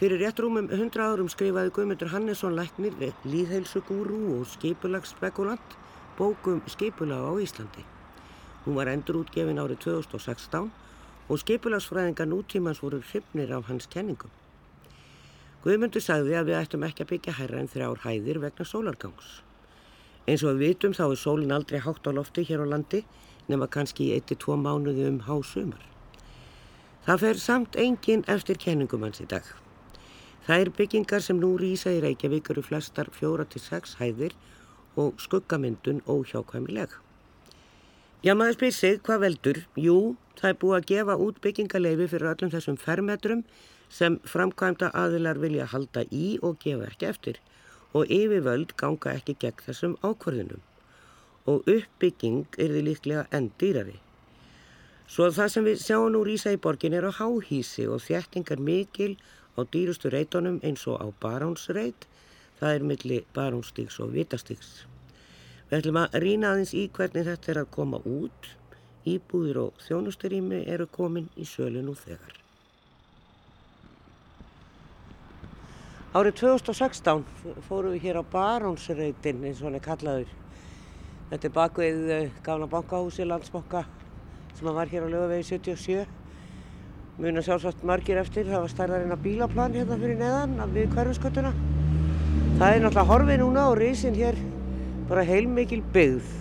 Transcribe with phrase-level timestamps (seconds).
[0.00, 2.94] Fyrir rétt rúmum 100 árum skrifaði Guðmundur Hannesson Læknir
[3.28, 5.74] líðheilsugúrú og skipulagsspekulant
[6.16, 7.84] bókum skipulag á Íslandi.
[8.64, 10.72] Hún var endur útgefin árið 2016
[11.28, 14.32] og skipulagsfræðinga nútímans voru hrifnir af hans kenningum.
[15.68, 19.30] Guðmundur sagði að við ættum ekki að byggja hærra en þrjár hæðir vegna sólargangs.
[20.24, 23.04] Eins og við vitum þá er sólinn aldrei hátt á lofti hér á landi
[23.52, 25.84] nema kannski í 1-2 mánuði um hásumar.
[27.04, 29.44] Það fer samt engin eftir kenningum hans í dag.
[30.48, 34.32] Er byggingar sem nú rýsa í Reykjavík eru flestar 4-6 hæðir
[34.96, 36.88] og skuggamyndun óhjákvæmileg.
[38.24, 39.58] Já maður spyr sig hvað veldur?
[39.76, 43.44] Jú, það er búið að gefa út byggingaleifi fyrir öllum þessum fermetrum
[43.92, 47.40] sem framkvæmda aðilar vilja halda í og gefa ekki eftir
[47.92, 50.64] og yfirvöld ganga ekki gegn þessum ákvörðunum
[51.48, 53.98] og uppbygging er því líklega enn dýrari.
[55.10, 59.16] Svo það sem við sjáum nú rýsa í borgin er á háhísi og þjættingar mikil
[59.60, 62.06] á dýrustu reytunum eins og á barónsreit,
[62.60, 64.72] það er milli barónstíks og vitastíks.
[65.70, 68.52] Við ætlum að rýna aðeins í hvernig þetta er að koma út,
[69.06, 72.36] íbúðir og þjónusturími eru komin í sölu nú þegar.
[76.10, 77.20] Árið 2016
[77.68, 80.32] fórum við hér á barónsreitin eins og hann er kallaður.
[81.30, 83.84] Þetta er bakvið uh, gafna bankahúsi, landsbanka
[84.58, 86.19] sem var hér á lögavegi 77.
[87.20, 91.50] Muna sjálfsagt margir eftir, það var stærðarinn að bílaplan hérna fyrir neðan við hverfusköttuna.
[92.56, 94.38] Það er náttúrulega horfið núna og risin hér
[95.10, 96.32] bara heilmikil byggð.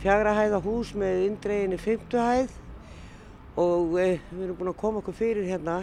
[0.00, 2.56] Fjagra hæða hús með indreginni fymtuhæð
[3.60, 5.82] og uh, við erum búin að koma okkur fyrir hérna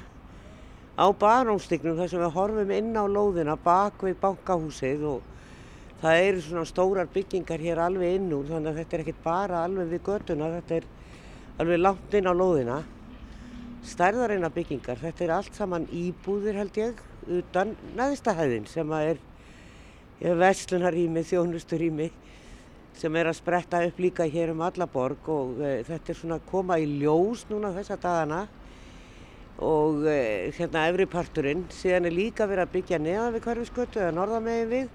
[0.98, 5.34] á barónstignum þar sem við horfum inn á lóðina bak við bankahúsið og
[6.02, 9.66] það eru svona stórar byggingar hér alveg inn úr þannig að þetta er ekkert bara
[9.70, 10.96] alveg við göduna, þetta er
[11.62, 12.86] alveg langt inn á lóðina.
[13.88, 17.00] Stærðarinnar byggingar, þetta er allt saman íbúðir held ég,
[17.32, 19.22] utan næðistahæðin sem er
[20.20, 22.10] vestlunarými, þjónusturými
[23.00, 26.40] sem er að spretta upp líka hér um alla borg og e, þetta er svona
[26.42, 28.42] að koma í ljós núna þessa dagana.
[29.64, 30.20] Og e,
[30.56, 34.94] hérna efri parturinn, síðan er líka verið að byggja neðan við hverfiskötu eða norðamegin við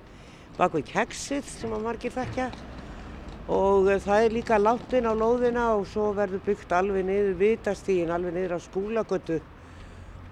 [0.58, 2.50] bak við keksið sem að margir þekkja
[3.48, 7.34] og eh, það er líka látt inn á lóðina og svo verður byggt alveg niður
[7.40, 9.40] vitastígin, alveg niður á skúlagötu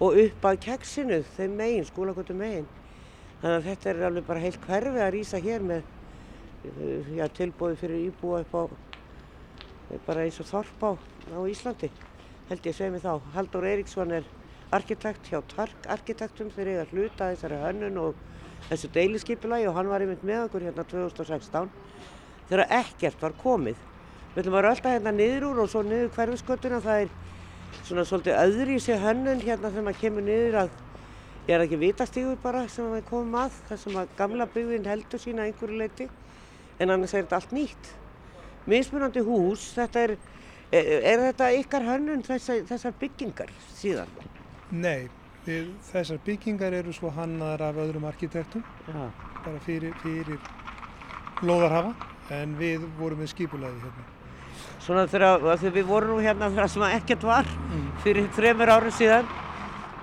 [0.02, 2.68] og upp að keksinu, þeim megin, skúlagötu megin.
[3.42, 5.82] Þannig að þetta er alveg bara heilt hverfi að rýsa hér með
[6.64, 8.62] eh, já, tilbúið fyrir íbúa upp á
[9.92, 10.90] eh, bara eins og þorp á,
[11.36, 11.92] á Íslandi,
[12.48, 13.14] held ég að segja mig þá.
[13.36, 14.24] Haldur Eiríksson er
[14.72, 18.20] arkitekt hjá Tark Arkitektum ég er hluta þessari hönnun og
[18.70, 21.68] þessu deiliskeipulagi og hann var einmitt með okkur hérna 2016
[22.52, 23.78] þegar ekkert var komið.
[24.32, 26.80] Við ætlum að rölda hérna niður úr og svo niður hverfiskötuna.
[26.84, 27.12] Það er
[27.86, 30.74] svona svolítið öðri í sig hönnun hérna þegar maður kemur niður að
[31.48, 35.22] ég er ekki vitastígur bara sem við komum að þar sem að gamla byggðin heldur
[35.22, 36.06] sína einhverju leiti
[36.78, 37.90] en annars er þetta allt nýtt.
[38.68, 40.14] Mismunandi hús, þetta er,
[40.70, 44.12] er, þetta ykkar hönnun þessar, þessar byggingar síðan?
[44.70, 45.10] Nei,
[45.90, 49.10] þessar byggingar eru svo hannaðar af öðrum arkitektum Já.
[49.42, 50.38] bara fyrir, fyrir
[51.42, 54.04] loðarhafa en við vorum með skipulagi hérna.
[54.82, 57.88] Svona þegar við vorum hérna þar sem ekkert var mm.
[58.04, 59.26] fyrir þremur árum síðan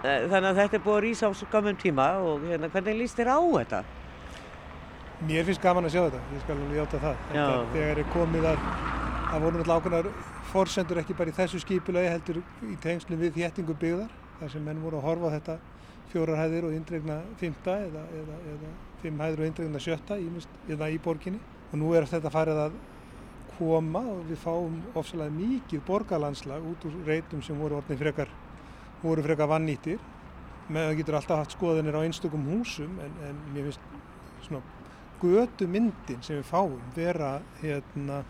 [0.03, 3.02] eh, þannig að þetta er búið að rýsa á svo gammum tíma og hérna hvernig
[3.02, 3.84] líst þér á þetta?
[5.29, 7.24] Mér finnst gaman að sjá þetta, ég skal alveg hjáta það.
[7.74, 8.62] Þegar er komið að
[9.29, 10.08] það voru náttúrulega ákveðnar
[10.50, 14.79] forsendur ekki bara í þessu skipulagi heldur í tengslum við þéttingu byggðar þar sem menn
[14.81, 15.58] voru að horfa þetta
[16.09, 18.72] fjórar hæðir og indregna fymta eða, eða, eða
[19.03, 20.18] fimm hæðir og indregna sjötta
[20.74, 22.78] eða í borginni og nú er þetta farið að
[23.57, 28.31] koma og við fáum ofsalega mikið borgarlandslag út úr reytum sem voru orðin frekar,
[29.03, 30.00] voru frekar vannýttir
[30.69, 34.62] með að það getur alltaf haft skoðinir á einstökum húsum en, en mér finnst svona
[35.19, 38.24] götu myndin sem við fáum vera hérna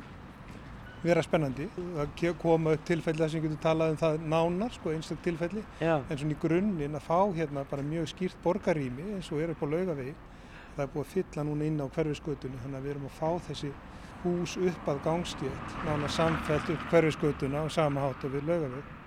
[1.04, 1.68] vera spennandi.
[1.78, 5.64] Það koma upp tilfelli þar sem við getum talað um það nánar, sko, einstak tilfelli,
[5.80, 5.94] Já.
[6.02, 9.64] en svona í grunninn að fá hérna bara mjög skýrt borgarými eins og er upp
[9.64, 10.16] á laugavegi.
[10.76, 13.30] Það er búið að fylla núna inn á hverfisgötunni, þannig að við erum að fá
[13.50, 13.72] þessi
[14.24, 18.98] hús upp að gangstétt, nána samfelt upp hverfisgötuna og samahátt og við laugavegi.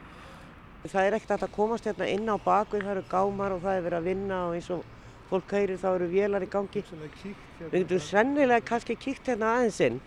[0.83, 3.85] Það er ekkert að komast hérna inn á bakvið, það eru gámar og það er
[3.87, 4.83] verið að vinna og eins og
[5.31, 6.83] fólk heyrir þá eru vélar í gangi.
[6.89, 10.01] Hérna við getum sennilega kannski kíkt hérna aðeins inn.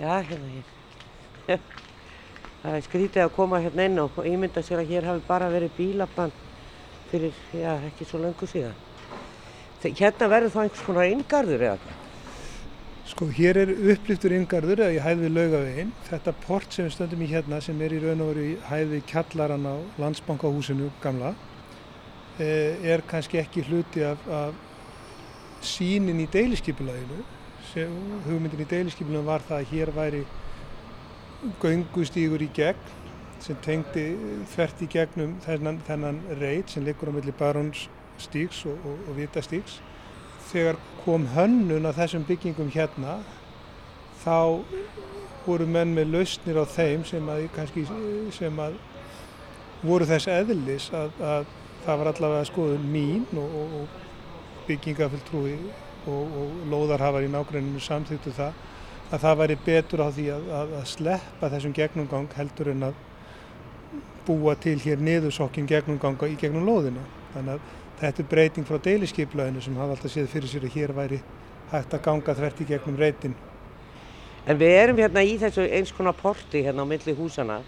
[0.00, 0.68] Já, hérna hér.
[2.60, 5.72] Það er skrítið að koma hérna inn og ímynda sér að hér hafi bara verið
[5.78, 6.32] bílaplan
[7.10, 8.76] fyrir, já, ekki svo langu síðan.
[9.80, 12.06] Hérna verður það einhvers konar yngarður eða hvað?
[13.10, 15.92] Sko hér er upplýftur yngarður eða í hæði laugaveginn.
[16.06, 19.00] Þetta port sem við stöndum í hérna sem er í raun og veru í hæði
[19.10, 21.32] kjallaran á landsbankahúsinu gamla
[22.38, 27.24] eh, er kannski ekki hluti af, af sínin í deiliskypulaginu.
[28.28, 30.22] Hugmyndin í deiliskypulaginu var það að hér væri
[31.64, 32.99] göngustígur í gegn
[33.44, 34.04] sem tengdi
[34.52, 39.78] þvert í gegnum þennan, þennan reit sem liggur á milli barónsstígs og, og, og vitastígs.
[40.50, 43.20] Þegar kom hönnun að þessum byggingum hérna
[44.20, 44.60] þá
[45.46, 47.86] voru menn með lausnir á þeim sem að, kannski,
[48.36, 48.76] sem að
[49.86, 51.46] voru þess eðlis að, að
[51.86, 55.54] það var allavega skoðun mín og, og byggingafylgtrúi
[56.10, 58.58] og lóðarhafar í nágruninu samþýttu það
[59.10, 63.00] að það væri betur á því að, að sleppa þessum gegnumgang heldur en að
[64.26, 67.02] búa til hér niðursokkin gegnumganga í gegnum lóðina.
[67.34, 70.94] Þannig að þetta er breyting frá deiliskeipleginu sem hafa alltaf séð fyrir sér að hér
[70.96, 71.20] væri
[71.70, 73.34] hægt að ganga þvert í gegnum reytin.
[74.46, 77.60] En við erum hérna í þessu eins konar porti hérna á milli húsana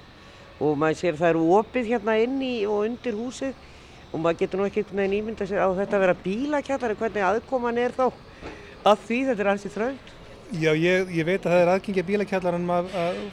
[0.63, 3.53] og maður sér það eru opið hérna inni og undir húsið
[4.13, 7.01] og maður getur nú ekki einhvern veginn ímynda sér á þetta að vera bílakjallar en
[7.03, 8.07] hvernig aðkoman er þá
[8.89, 10.13] að því þetta er alls í þraut.
[10.53, 12.67] Já, ég, ég veit að það er aðgengja bílakjallarann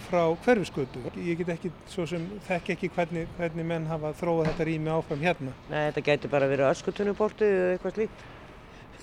[0.05, 1.01] frá hverfiskötu.
[1.19, 5.25] Ég get ekki, svo sem þekk ekki hvernig, hvernig menn hafa þróað þetta rými áfram
[5.25, 5.55] hérna.
[5.67, 8.23] Nei, þetta getur bara verið öskutunubortið eða eitthvað slíkt.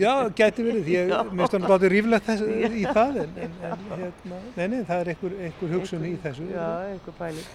[0.00, 0.88] Já, getur verið.
[0.94, 2.46] Ég minnst hann báði ríflegt þess,
[2.80, 6.22] í það, en, en, en hérna, nei, nei, það er einhver, einhver hugsun einhver, í
[6.24, 6.48] þessu.
[6.54, 7.52] Já, einhver pæling.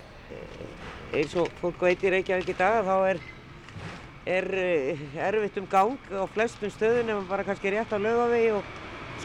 [1.11, 3.25] Eins og fólk veit í Reykjavík í dag, þá er,
[4.37, 8.55] er eh, erfitt um gang á flestum stöðun ef maður bara kannski rétt á lögavegi
[8.59, 8.73] og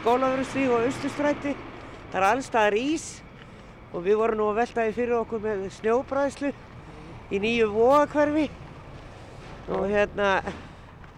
[0.01, 1.55] Skólaverðsvík og Östustræti.
[2.13, 3.07] Það er allstaðar ís
[3.93, 6.53] og við vorum nú að veltaði fyrir okkur með snjóbræðslu
[7.33, 8.47] í nýju vóakverfi
[9.73, 10.31] og hérna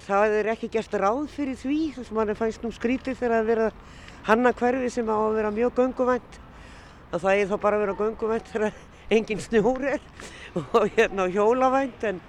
[0.07, 3.35] það er ekki gert ráð fyrir því þess að mann er fænst nú skrítið þegar
[3.35, 3.71] það verða
[4.29, 6.39] hanna hverfi sem á að vera mjög gunguvænt
[7.13, 8.79] að það er þá bara að vera gunguvænt þegar
[9.19, 10.07] engin snjór er
[10.63, 12.23] og hérna hjólavænt en,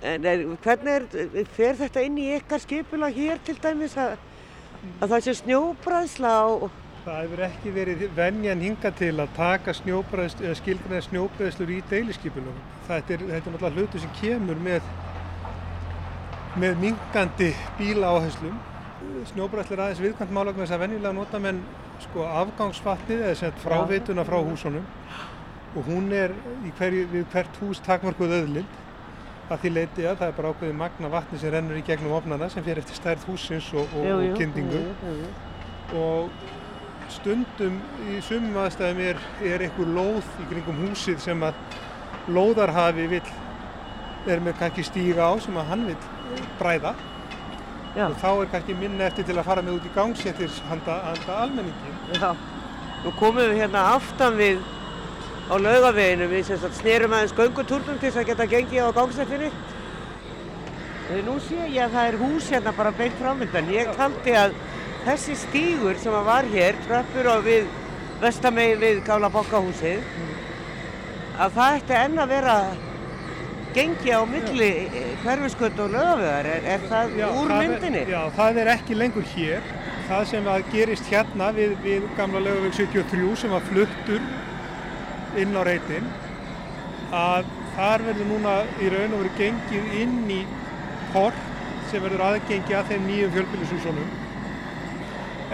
[0.00, 4.16] en hvernig er, fer þetta inn í ykkar skipula hér til dæmis að
[5.00, 6.70] að það sé snjóbræðsla og
[7.08, 12.56] Það hefur ekki verið venjan hinga til að taka snjóbræðslu eða skilgræða snjóbræðslur í deiliskypunum.
[12.88, 14.90] Þetta er, þetta er náttúrulega hlutu sem kemur með,
[16.60, 17.48] með mingandi
[17.78, 18.58] bíla áherslum.
[19.30, 21.62] Snjóbræðslu er aðeins viðkvæmt málagn þess að venjulega nota menn
[22.02, 24.84] sko, afgangsfatnið eða sett frávituna frá húsunum
[25.76, 26.34] og hún er
[26.78, 28.76] hverju, við hvert hús takmarkuð öðlind
[29.48, 32.48] að því leiti að það er bara ákveðið magna vatni sem rennur í gegnum ofnana
[32.52, 34.80] sem fyrir eftir stærð húsins og, og, jú, jú, og kyndingu.
[34.84, 35.28] jú,
[35.98, 36.56] og
[37.12, 37.78] stundum
[38.12, 41.60] í sumum aðstæðum er, er einhver lóð í kringum húsið sem að
[42.28, 43.22] lóðarhafi vil
[44.28, 45.98] er með kannski stíga á sem að hann vil
[46.58, 46.94] bræða.
[47.96, 48.04] Já.
[48.04, 51.38] og þá er kannski minna eftir til að fara með út í gangsettir handa, handa
[51.46, 51.94] almenningi.
[52.14, 52.34] Já,
[53.02, 54.60] nú komum við hérna aftan við
[55.48, 56.28] á laugaveginu.
[56.30, 59.50] Við snerum aðeins göngutúrnum til þess að geta gengið á gangsættinni.
[61.24, 63.70] Nú sé ég að það er hús hérna bara beint frámyndan.
[63.72, 64.56] Ég taldi að
[65.06, 67.70] þessi stígur sem var hér, tröppur og við
[68.20, 70.04] vestamegin við Gála Bokkahúsið,
[71.38, 72.56] að það ætti enn að vera
[73.76, 74.70] gengi á milli
[75.22, 76.50] hverfisköld og laugavegar.
[76.52, 78.02] Er, er það já, úr það myndinni?
[78.02, 79.72] Er, já, það er ekki lengur hér.
[80.08, 84.22] Það sem að gerist hérna við, við gamla laugaveg 73 sem var fluttur
[85.36, 86.06] inn á reytin
[87.14, 90.40] að þar verður núna í raun og veru gengið inn í
[91.12, 91.44] port
[91.90, 94.08] sem verður aðgengi að þeim nýjum fjölbyrjusúsunum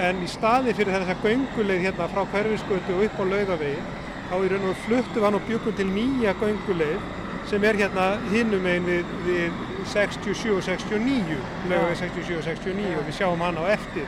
[0.04, 3.84] en í staði fyrir þess að gönguleið hérna frá hverfisgötu og upp á laugavegi
[4.30, 7.12] þá í raun og veru fluttum hann og byggum til nýja gönguleið
[7.50, 9.58] sem er hérna hinnum einn við, við
[9.92, 11.38] 67 og 69
[11.70, 14.06] laugavegi 67 og 69 og við sjáum hann á eftir.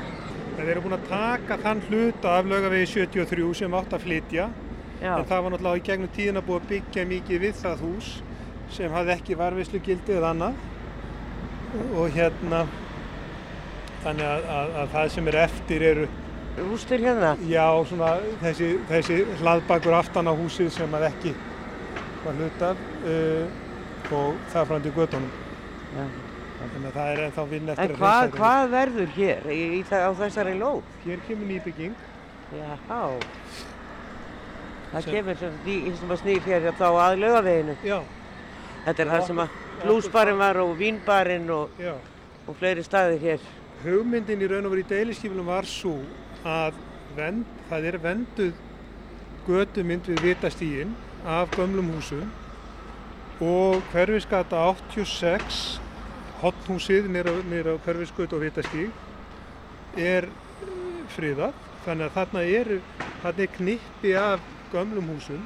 [0.56, 4.48] Þeir eru búin að taka þann hluta af laugavegi 73 sem átt að flytja
[5.00, 5.12] Já.
[5.18, 8.10] en það var náttúrulega í gegnum tíðina búið að byggja mikið við það hús
[8.72, 10.54] sem hafði ekki varvislu gildi eða annað
[12.00, 12.62] og hérna
[14.04, 16.06] þannig að, að, að það sem er eftir eru
[16.56, 17.34] Hústur hérna?
[17.44, 21.34] Já, svona þessi, þessi hlaðbakur aftan á húsið sem að ekki
[22.24, 22.80] var hlutað
[23.12, 25.28] uh, og það til gödunum
[25.92, 26.06] Já.
[26.62, 30.10] þannig að það er ennþá vinn eftir en hvað, hvað verður hér í, í, á
[30.22, 30.80] þessari lóð?
[31.04, 31.96] Hér kemur nýbygging
[32.56, 32.72] Já
[34.96, 37.74] Það kemur sem að snýr hér þá að laugaveginu.
[37.84, 37.96] Já.
[38.86, 41.82] Þetta er það sem að blúsbarinn var og vínbarinn og,
[42.46, 43.48] og fleiri staðir hér.
[43.82, 45.98] Hugmyndin í raun og verið í deilistíflum var svo
[46.46, 46.78] að
[47.16, 48.62] vend, það er venduð
[49.46, 52.24] gödumynd við vitastígin af gömlum húsum
[53.42, 55.60] og hverfiskata 86
[56.40, 58.88] hotnhúsið nýra á hverfisgötu og vitastíg
[60.00, 60.28] er
[61.12, 62.76] friðað Þannig að þarna eru,
[63.22, 65.42] þarna er knippi af gömlum húsum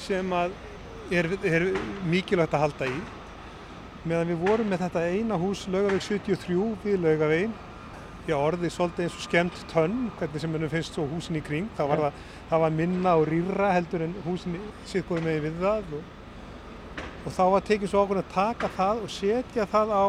[0.00, 0.54] sem að
[1.10, 1.66] er, er
[2.08, 3.00] mikilvægt að halda í.
[4.08, 7.52] Meðan við vorum með þetta eina hús, Laugaveg 73 við Laugavegin,
[8.28, 11.68] já orðið svolítið eins og skemmt tönn, hvernig sem hennum finnst svo húsin í kring,
[11.76, 12.22] þá var það,
[12.52, 14.56] það var minna og rýra heldur en húsin
[14.88, 16.14] sittkóði með við það og,
[17.26, 20.06] og þá var tekið svo okkur að taka það og setja það á,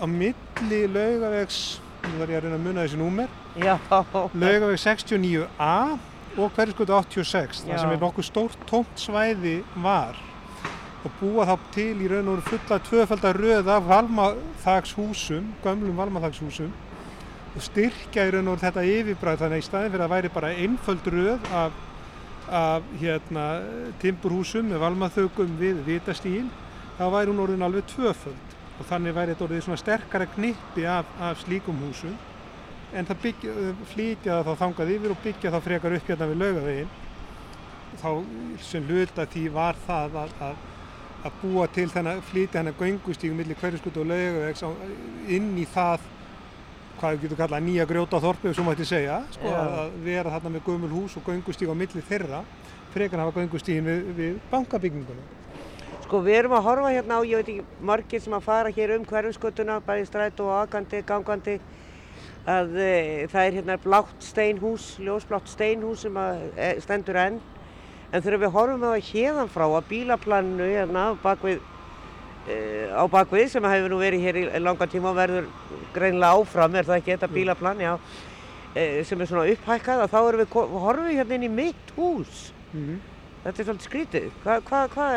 [0.00, 1.62] á milli Laugavegs,
[2.06, 5.74] nú þarf ég að reyna að munna þessi númer, Laugaveg 69A
[6.36, 10.18] og hverjaskötu 86 þar sem er nokkuð stórt tómt svæði var.
[11.06, 16.72] Og búa þá til í raun og fulla tvöfaldar röð af valmaþagshúsum, gömlum valmaþagshúsum
[17.54, 20.54] og styrkja í raun og þetta yfirbræð þannig að í staðin fyrir að væri bara
[20.64, 21.78] einföld röð af,
[22.60, 23.46] af hérna,
[24.02, 26.46] timburhúsum með valmaþögum við vitastíl
[26.98, 28.56] þá væri hún orðin alveg tvöföld.
[28.78, 32.14] Og þannig væri þetta orðið svona sterkara knippi af, af slíkum húsum
[32.96, 33.54] en það byggja,
[33.92, 36.92] flytja það þá þangað yfir og byggja það frekar upp hérna við laugavegin
[37.98, 38.10] þá
[38.68, 40.62] sem hluta því var það að, að,
[41.28, 44.64] að búa til þennan flytja hennar göngustígum millir hverjaskutu og laugavegs
[45.28, 46.06] inn í það
[46.98, 50.64] hvað við getum kallað nýja grjóta þorpið sem mætti segja, sko, að vera þarna með
[50.66, 52.40] gömul hús og göngustíg á milli þeirra
[52.94, 55.34] frekar hafa göngustígin við, við bankabyggingunum.
[56.08, 58.94] Sko við erum að horfa hérna á, ég veit ekki, margir sem að fara hér
[58.96, 61.58] um hverjumskutuna, bæði stræt og agandi, gangandi
[62.48, 62.92] að e,
[63.28, 67.40] það er hérna blátt steinhús, ljósblátt steinhús sem e, stendur enn.
[68.08, 71.58] En þegar við horfum á það hérðan frá að bílaplannu hérna bakvið,
[72.48, 72.56] e,
[72.88, 75.50] á bakvið sem hefur nú verið hér í langa tíma og verður
[75.96, 77.92] greinlega áfram, er það ekki þetta bílaplan, já,
[78.72, 82.48] e, sem er svona upphækkað og þá við, horfum við hérna inn í mitt hús,
[82.72, 83.04] mm -hmm.
[83.44, 85.10] þetta er svolítið skrítið, hvað hva, hva,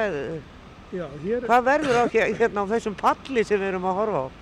[0.91, 4.40] hva, hva verður á, hérna á þessum palli sem við erum að horfa á?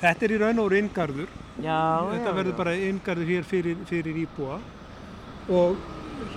[0.00, 1.28] Þetta er í raun og veru inngarður.
[1.62, 1.80] Já,
[2.12, 2.58] Þetta já, verður já.
[2.62, 4.56] bara inngarður hér fyrir, fyrir íbúa
[5.52, 5.76] og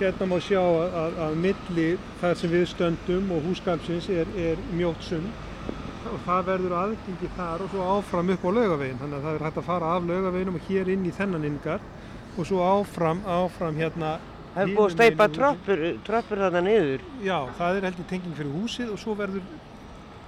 [0.00, 1.88] hérna má sjá að, að, að milli
[2.20, 5.44] þar sem við stöndum og húsgafsins er, er mjótt sund
[6.06, 8.98] og það verður aðgengi þar og svo áfram upp á laugavegin.
[9.00, 12.36] Þannig að það er hægt að fara af laugaveginum og hér inn í þennan inngarð
[12.36, 14.16] og svo áfram, áfram hérna
[14.56, 17.02] Það er búið að steipa tröppur, tröppur þarna niður.
[17.20, 19.42] Já, það er heldur tenging fyrir húsið og svo verður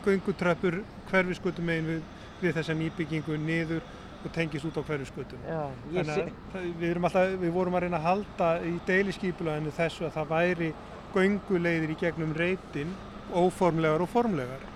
[0.05, 2.03] göngutröppur hverfiskutum megin við,
[2.43, 3.83] við þessa nýbyggingu niður
[4.25, 5.43] og tengist út á hverfiskutum.
[5.47, 5.61] Já,
[5.93, 10.09] ég Þannig að við, erum alltaf, við vorum að reyna að halda í deiliskypulaginu þessu
[10.09, 10.73] að það væri
[11.15, 12.91] gönguleiðir í gegnum reytin
[13.35, 14.67] óformlegar og formlegar.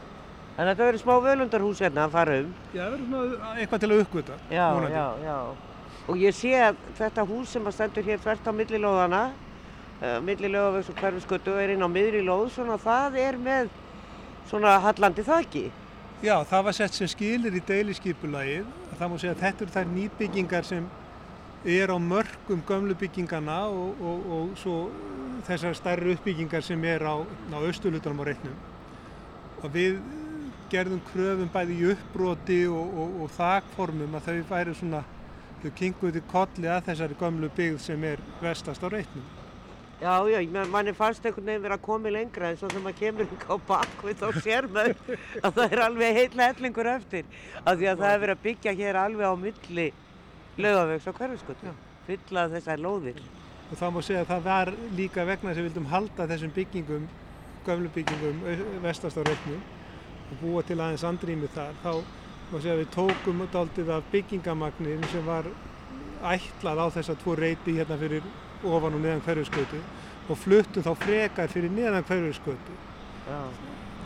[0.53, 2.55] en þetta verður smá völundarhús hérna að fara um.
[2.75, 4.39] Já, það verður svona eitthvað til að uppgöta.
[4.51, 4.97] Já, vonandi.
[4.97, 5.37] já, já.
[6.09, 9.23] Og ég sé að þetta hús sem að stendur hér þvert á millilóðana,
[10.03, 13.73] uh, millilóðavegs og hverfiskötu er inn á miðri lóð, svona það er með
[14.51, 15.65] svona hallandi þaki.
[16.23, 18.67] Já, það var sett sem skilir í deiliskypulagið.
[18.95, 20.85] Það má segja að þetta eru þær nýbyggingar sem
[21.67, 24.77] er á mörgum gömlu byggingana og, og, og svo
[25.49, 28.55] þessar stærri uppbyggingar sem er á, á austurlutunum á reitnum.
[29.67, 29.99] Og við
[30.71, 35.03] gerðum kröfum bæði í uppbroti og, og, þakformum að þau væri svona,
[35.65, 39.27] þau kinguði kolli að þessari gömlu byggð sem er vestast á reitnum.
[40.03, 42.99] Já, já, man- manni fannst einhvern veginn vera að koma lengra en svo þegar maður
[43.01, 44.97] kemur hingað á bakvið þá sér maður
[45.47, 47.29] að það er alveg heitla hellingur eftir.
[47.63, 49.87] Af því að það er verið að byggja hér alveg á milli
[50.65, 51.75] laugavegs og hverfiskötu.
[52.09, 53.21] Fylla þessar lóðir.
[53.71, 56.55] Og það má segja að það var líka vegna þess að við vildum halda þessum
[56.59, 57.07] byggingum,
[57.69, 59.63] gömlu byggingum au- vestast á reitnum
[60.33, 61.79] og búa til aðeins andrými þar.
[61.85, 61.93] Þá
[62.51, 65.47] má segja að við tókum dálítið af byggingamagnin sem var
[66.35, 68.27] ætlað á þessa tvo reiti hérna fyrir
[68.65, 69.81] ofan og neðan hverjuskötu
[70.31, 72.77] og fluttum þá frekar fyrir neðan hverjuskötu
[73.29, 73.41] Já.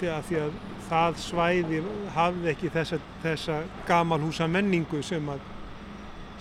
[0.00, 0.56] því að, því að
[0.88, 1.82] það svæði
[2.14, 3.58] hafði ekki þessa, þessa
[3.88, 5.40] gamalhúsa menningu sem að,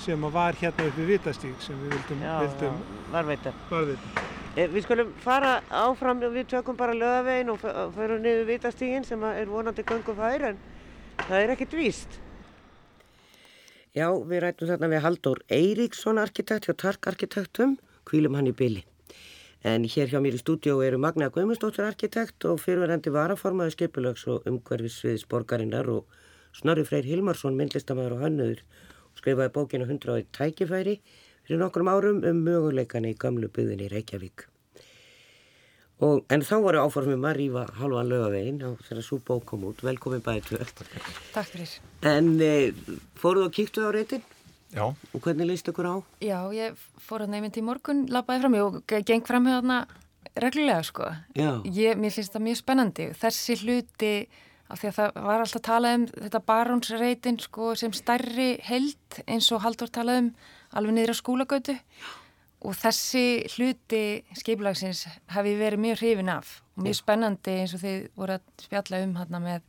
[0.05, 3.53] sem að var hérna upp við Vitastík sem við vildum, Já, vildum já, varveita.
[3.71, 4.09] varðið.
[4.55, 7.63] Eh, Við skulum fara áfram og við tökum bara lögavegin og
[7.95, 10.59] förum niður vitastígin sem er vonandi göngu fær en
[11.25, 12.19] það er ekkert víst.
[13.95, 18.83] Já, við rættum þarna við Halldór Eiríksson arkitekt hjá Tark arkitektum, kvílum hann í byli.
[19.65, 24.45] En hér hjá mér í stúdíó eru Magna Guðmundsdóttir arkitekt og fyrirverandi varaformaður skipulags og
[24.49, 26.05] umhverfisviðs borgarinnar og
[26.53, 30.99] Snorri Freyr Hilmarsson, myndlistamæður og hönnuður og skrifaði bókinu 100 tækifæri
[31.45, 34.45] fyrir nokkrum árum um möguleikana í gamlu byggðinni í Reykjavík.
[36.05, 39.81] Og, en þá voru áformum að rífa halvan lögavegin og þegar svo bók kom út,
[39.85, 40.65] velkomin bæði tvö.
[41.33, 41.75] Takk fyrir.
[42.05, 42.53] En e,
[43.17, 44.25] fóruð og kíktuð á reytin
[44.73, 45.95] Já, og hvernig leist ykkur á?
[46.25, 49.77] Já, ég fór að nefndi í morgun, labbaði fram og ge- geng fram hjá þarna
[50.35, 51.11] reglulega sko.
[51.37, 51.61] Já.
[51.63, 53.05] Ég, mér finnst það mjög spennandi.
[53.21, 54.27] Þessi hluti,
[54.69, 59.19] af því að það var alltaf að tala um þetta barónsreitin sko sem stærri held
[59.27, 60.31] eins og Haldur talaði um
[60.73, 61.75] alveg niður á skúlagötu
[62.65, 68.07] og þessi hluti skipulagsins hafi verið mjög hrifin af og mjög spennandi eins og þið
[68.17, 69.61] voru að spjalla um hérna með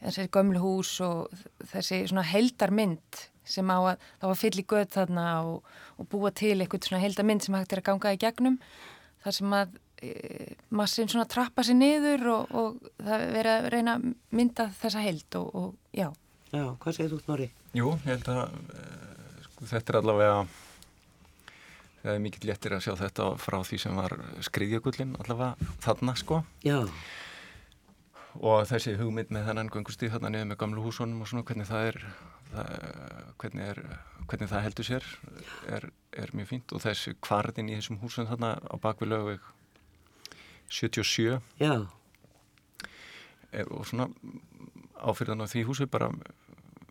[0.00, 1.28] þessi gömlu hús og
[1.68, 6.32] þessi svona heldarmynd sem á að það var fyll í göð þarna og, og búa
[6.36, 8.58] til eitthvað svona heldarmynd sem hægt er að ganga í gegnum
[9.24, 10.12] þar sem að e,
[10.80, 14.08] massin svona trappa sér niður og, og það verið að reyna að
[14.40, 16.08] mynda þessa held og, og já.
[16.48, 17.50] Já, hvað segir þú Snorri?
[17.76, 18.88] Jú, ég held að e,
[19.48, 20.40] sko, þetta er allavega
[21.98, 24.14] það er mikið léttir að sjá þetta frá því sem var
[24.46, 26.44] skriðjökullin allavega þarna sko.
[26.64, 26.84] Já
[28.38, 31.88] og þessi hugmynd með þennan gangustíð þarna niður með gamlu húsunum og svona hvernig það
[31.90, 31.98] er,
[32.52, 33.80] hvernig, er
[34.28, 35.06] hvernig það heldur sér
[35.68, 36.74] er, er mjög fínt.
[36.74, 39.46] Og þessi kvarðin í þessum húsum þarna á bakvið lögveg
[40.68, 41.86] 77 Já.
[43.48, 44.10] Er, og svona
[44.98, 46.10] áfyrðan á því húsi bara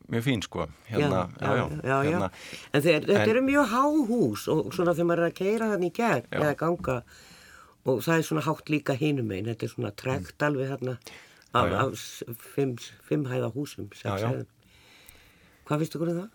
[0.08, 0.68] mjög fín sko.
[0.88, 2.30] Hérna, já, já, já, hérna.
[2.74, 5.92] en þeir, þetta eru mjög há hús og svona þegar maður er að keira þannig
[5.92, 7.00] í gegn eða ganga.
[7.88, 10.48] Og það er svona hátt líka hinum einn þetta er svona trekt mm.
[10.48, 10.98] alveg hérna
[11.56, 12.76] af, af fimm,
[13.08, 14.46] fimm hæða húsum já, já.
[15.68, 16.30] Hvað finnst þú um það?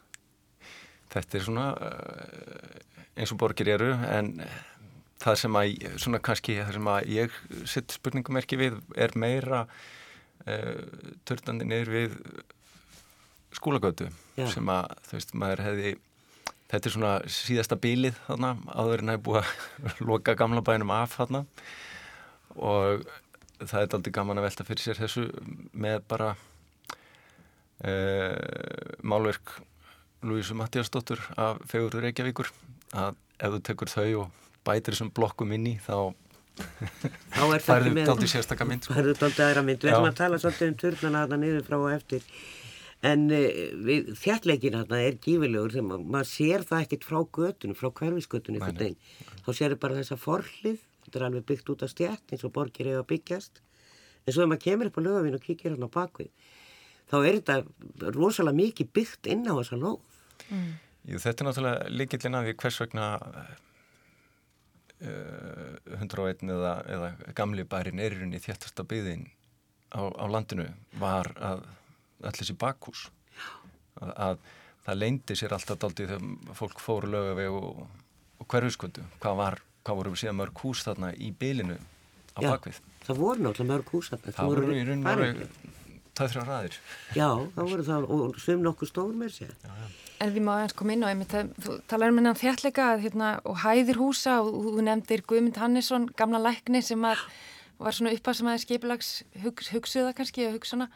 [1.12, 4.32] Þetta er svona uh, eins og borgir eru en
[5.22, 7.36] það sem að svona kannski það sem að ég
[7.70, 10.86] sitt spurningumerki við er meira uh,
[11.28, 12.16] törnandi neyður við
[13.52, 14.08] skólagötu
[14.48, 15.92] sem að þú veist maður hefði
[16.72, 20.94] þetta er svona síðasta bílið þarna áður en það er búið að loka gamla bænum
[20.96, 21.44] af þarna
[22.56, 23.04] og
[23.62, 25.26] það er aldrei gaman að velta fyrir sér þessu
[25.72, 26.32] með bara
[29.02, 29.56] málverk
[30.22, 32.50] Lúísu Mattiasdóttur af Fegurður Reykjavíkur.
[32.94, 36.12] Að ef þú tekur þau og bætir þessum blokkum inn í þá
[37.64, 38.94] færðu daldi sérstakka mynd sko.
[38.94, 39.82] færðu daldi aðra mynd.
[39.82, 42.28] Við ætlum að tala svolítið um turnana að það niður frá og eftir.
[43.02, 47.88] En uh, þjallegin að það er gífilegur þegar maður sér það ekkert frá götunum frá
[47.98, 52.44] hverfisgötunum þá sér það bara þessa forlið þetta er alveg byggt út af stjætt eins
[52.46, 53.62] og borgir eiga að byggjast.
[54.22, 56.30] En svo ef maður kemur upp á lögavinn og kíkir hann á bakvið
[57.10, 59.98] þá er þetta rosalega mikið byggt inn á þessa lóð
[60.48, 60.72] mm.
[61.02, 63.06] Jú, þetta er náttúrulega líkillin að því hvers vegna
[65.02, 69.26] uh, 101 eða, eða gamli bærin erurinn í þjættasta byðin
[69.90, 70.68] á, á landinu
[71.00, 71.66] var að
[72.22, 73.08] allir þessi bakhús
[73.98, 74.38] að, að
[74.86, 77.82] það leindi sér alltaf daldið þegar fólk fóru lögaveg og,
[78.38, 82.48] og hverfiskundu hvað var hvað voru við síðan mörg hús þarna í bylinu á Já,
[82.48, 82.80] bakvið?
[83.02, 84.34] Það voru náttúrulega mörg hús þarna.
[84.36, 85.48] Það voru í raun og veru
[86.18, 86.78] það þrjá ræðir.
[87.16, 89.54] Já, það voru það og svim nokkuð stór með sér.
[89.62, 89.86] Já, já.
[90.22, 91.32] En við má eins koma inn á einmitt,
[91.64, 96.38] þú talar um hennan þjallega hérna, og hæðir húsa og þú nefndir Guðmund Hannesson, gamla
[96.44, 97.24] lækni sem að,
[97.82, 99.10] var svona uppað sem aðeins skipilags
[99.42, 100.86] hugs, hugsuða kannski, hugsuna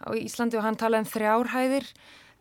[0.00, 1.90] á Íslandi og hann talaði um þrjárhæðir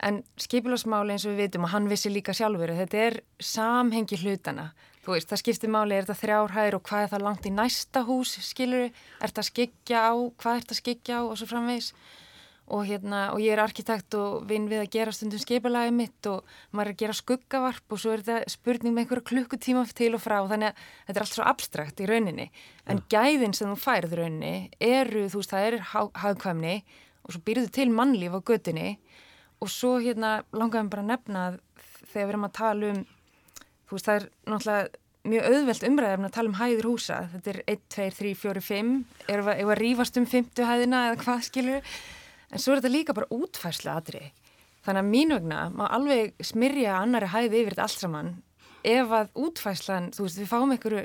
[0.07, 4.69] en skipilagsmáli eins og við vitum og hann vissi líka sjálfur, þetta er samhengi hlutana
[5.03, 8.03] Þú veist, það skiptir máli, er þetta þrjárhæðir og hvað er það langt í næsta
[8.07, 11.89] hús, skilur, er þetta skikja á, hvað er þetta skikja á og svo framvegs
[12.71, 16.47] og hérna, og ég er arkitekt og vinn við að gera stundum skipalagi mitt og
[16.71, 20.23] maður er að gera skuggavarp og svo er þetta spurning með einhverju klukkutíma til og
[20.23, 22.45] frá, þannig að þetta er allt svo abstrakt í rauninni,
[22.87, 25.77] en gæðin sem þú færð rauninni eru, þú veist, það er
[26.23, 26.77] hagkvæmni
[27.23, 28.95] og svo byrjuðu til mannlíf á gödunni
[29.59, 31.43] og svo hérna langaðum bara að nefna
[32.13, 33.03] þegar við erum að tala um
[33.97, 37.17] veist það er náttúrulega mjög auðvelt umræðum að tala um hæðir húsa.
[37.31, 38.93] Þetta er 1, 2, 3, 4, 5
[39.31, 41.93] erum við að rífast um 50 hæðina eða hvað skilur
[42.53, 44.23] en svo er þetta líka bara útfærslega aðri
[44.83, 48.33] þannig að mín vegna má alveg smyrja annari hæði yfir þetta allt saman.
[48.83, 50.97] Ef að útfærslan, þú veist við fáum einhver,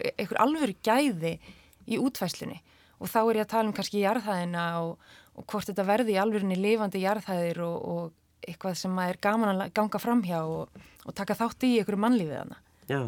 [0.43, 1.37] alvöru gæði
[1.87, 2.59] í útfærslunni
[2.99, 4.97] og þá er ég að tala um kannski jarðhæðina og,
[5.39, 9.71] og hvort þetta verði í alvörunni lifandi jarðhæðir og, og eitthvað sem er gaman að
[9.79, 13.01] ganga fram hjá og, og taka þátt í einhverju mannlífið hana Já,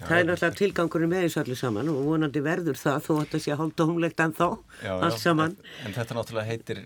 [0.00, 3.44] það er náttúrulega tilgangurinn með þessu allir saman og vonandi verður það þó að það
[3.44, 4.46] sé hálft óumlegt en þá
[4.94, 5.56] allt saman.
[5.58, 6.82] En, en þetta náttúrulega heitir,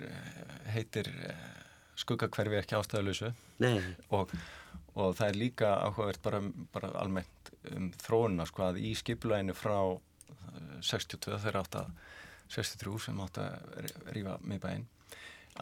[0.75, 1.47] heitir eh,
[1.99, 3.33] skuggakverfi ekki ástæðuleysu
[4.17, 4.35] og,
[4.95, 6.43] og það er líka áhugavert bara,
[6.75, 9.79] bara almennt um þróuna sko að í skiplæðinu frá
[10.81, 11.91] 62 þegar átt að
[12.55, 14.87] 63 sem átt að rífa miðbæinn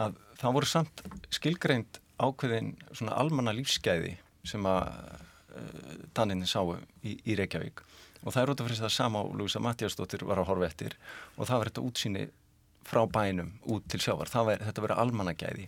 [0.02, 1.02] að það voru samt
[1.34, 4.14] skilgreint ákveðin svona almanna lífsgæði
[4.46, 4.92] sem að
[6.16, 7.82] tanninni sáu í, í Reykjavík.
[8.24, 10.96] Og það er út af fyrir það sama og Lúisa Mattiasdóttir var að horfa eftir.
[11.36, 12.26] Og það var þetta útsýni
[12.86, 15.66] frá bænum út til sjávar, var, þetta verið almannagæði.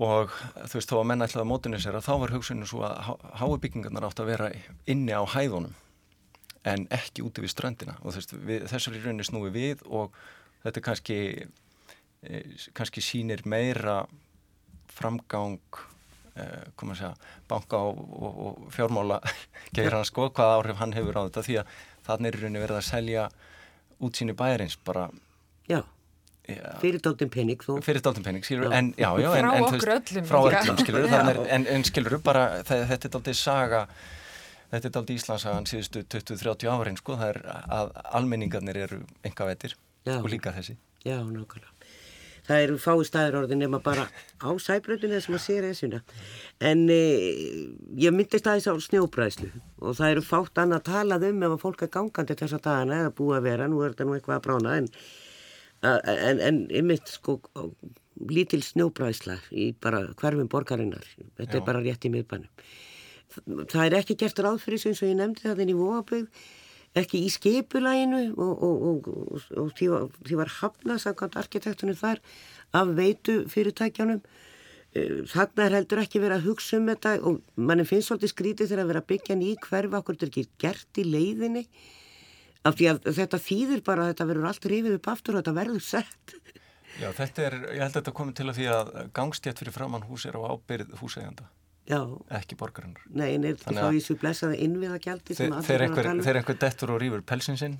[0.00, 0.32] Og
[0.70, 3.14] þú veist þá að menna ætlaði að mótunni sér að þá var hugsunni svo að
[3.40, 4.50] hái byggingarnar átt að vera
[4.90, 5.74] inni á hæðunum
[6.70, 7.96] en ekki úti við ströndina.
[8.04, 10.14] Og þú veist þessar í rauninni snúi við og
[10.64, 11.18] þetta kannski
[12.22, 14.04] eh, kannski sínir meira
[14.90, 15.60] framgang
[16.78, 19.20] koma að segja, banka og, og, og fjármála
[19.76, 21.72] geir hann sko, hvað áhrif hann hefur á þetta því að
[22.08, 23.24] þannig er rauninni verið að selja
[24.00, 25.08] útsýni bæjarins bara.
[25.70, 25.82] Já.
[26.80, 30.38] Fyrirtáttin pening þú fyrirtáttin pening, skilur, en já, já en, frá en, okkur öllum frá
[30.40, 33.84] öllum, skilur, er, en, en skilur bara, þetta er aldrei saga
[34.72, 37.40] þetta er aldrei Íslandsagan síðustu 20-30 árin, sko, það er
[37.78, 39.76] að almenningarnir eru enga vetir
[40.16, 40.74] og líka þessi.
[41.04, 41.79] Já, nákvæmlega
[42.50, 44.08] það eru fái staður orðin nema bara
[44.42, 46.02] á sæbröndinu sem að sé resuna
[46.60, 47.00] en e,
[48.02, 49.48] ég myndist aðeins á snjóbræðslu
[49.80, 53.02] og það eru fátt annað að talað um ef að fólk er gangandi þessa dagana
[53.04, 54.92] eða búið að vera, nú er þetta nú eitthvað að brána en
[55.80, 57.38] en, en ymitt sko
[58.28, 61.04] lítil snjóbræðsla í bara hverfum borgarinnar.
[61.38, 61.60] Þetta Já.
[61.60, 62.50] er bara rétt í miðbænum.
[63.70, 66.48] Það er ekki gert ráð fyrir eins og ég nefndi það inn í Vóabögð
[66.98, 70.06] ekki í skepulæginu og, og, og, og því var,
[70.42, 72.22] var hafnað samkvæmt arkitektunum þar
[72.76, 74.18] af veitu fyrirtækjanum
[74.98, 78.72] eh, þarna er heldur ekki verið að hugsa um þetta og mann finnst svolítið skrítið
[78.72, 81.64] þegar að vera að byggja ný hverfa okkur þetta er ekki gert í leiðinni?
[82.66, 85.54] Af því að þetta þýðir bara að þetta verður allt rifið upp aftur og þetta
[85.56, 86.34] verður sett.
[87.00, 90.04] Já, þetta er, ég held að þetta komið til að því að gangstjætt fyrir framann
[90.10, 91.46] hús er á ábyrð húsægjanda
[91.88, 93.02] ekki borgarinnar.
[93.10, 97.24] Nei, en er þetta þá í svo blessaða innviðagjaldi Þegar einhver, einhver dettur og rýfur
[97.26, 97.78] pelsinsinn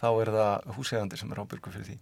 [0.00, 1.96] þá er það húsægandi sem er ábyrgu fyrir því.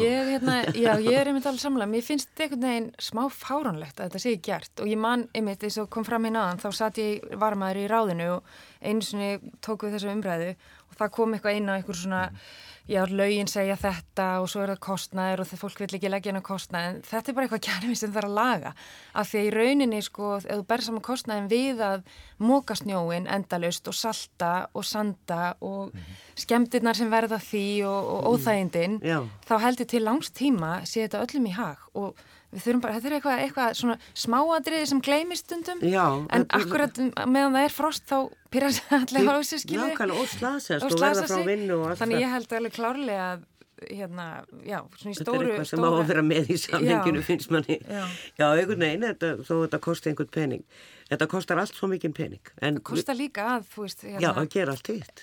[0.00, 4.00] Ég, hérna, já, ég er einmitt alveg samlega mér finnst þetta einhvern veginn smá fáránlegt
[4.00, 4.72] að þetta sé gert.
[4.82, 7.86] Og ég man einmitt eins og kom fram í náðan þá satt ég varmaður í
[7.92, 9.30] ráðinu og einu sinni
[9.62, 10.50] tók við þessu umræðu
[10.90, 12.40] og það kom eitthvað inn á einhver svona mm
[12.88, 16.32] já, laugin segja þetta og svo er það kostnæður og það fólk vil ekki leggja
[16.32, 18.72] inn á kostnæð en þetta er bara eitthvað kærmi sem það er að laga
[19.12, 22.06] af því að í rauninni sko, ef þú berð saman kostnæðin við að
[22.38, 26.22] móka snjóin endalust og salta og sanda og mm -hmm.
[26.44, 28.30] skemmtirnar sem verða því og, og mhm.
[28.30, 29.30] óþægindin, mm.
[29.48, 32.14] þá heldur til langs tíma sé þetta öllum í hag og
[32.52, 35.82] við þurfum bara, þetta er eitthvað, eitthvað svona smáadriði sem gleymist stundum.
[35.86, 36.04] Já,
[36.36, 38.16] en akkurat meðan það er frost þá
[38.54, 42.34] pyrra sér allir á þessu skilji Nákvæmlega og slasast og, verða frá vinnu Þannig ég
[42.36, 43.46] held alveg klárlega að
[43.92, 44.26] hérna,
[44.64, 47.50] já, svona í stóru Þetta er eitthvað sem á að vera með í samlenginu finnst
[47.52, 47.76] manni.
[47.84, 48.04] Já,
[48.40, 50.62] já einhvern veginn, þetta, þó þetta kosti einhvern pening.
[51.10, 54.48] Þetta kostar allt svo mikið pening Það kostar líka að, þú veist hérna, Já, að
[54.56, 55.22] gera allt hitt.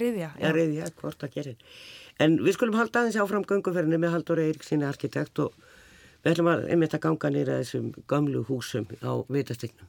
[0.00, 1.56] Riðja Já, riðja, hvort að gera
[2.20, 5.56] En við skulum halda aðeins áfram gönguferðinu með Haldur Eirik síni arkitekt og
[6.20, 9.88] Við ætlum að einmitt að ganga nýra þessum gamlu húsum á vitastegnum.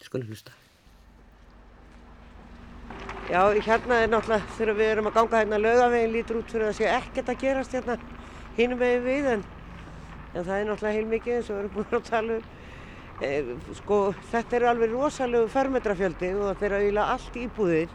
[0.00, 0.54] Skulum hlusta.
[3.28, 6.78] Já, hérna er náttúrulega þegar við erum að ganga hérna lögaveginn lítur út fyrir að
[6.78, 7.98] sé ekkert að gerast hérna
[8.56, 9.42] hínum veginn við en,
[10.32, 12.48] en það er náttúrulega heilmikið eins og við erum búin að tala um.
[13.18, 13.30] E,
[13.82, 13.98] sko,
[14.30, 17.94] þetta eru alveg rosalegu fermetrafjöldi og þetta er auðvitað allt íbúðir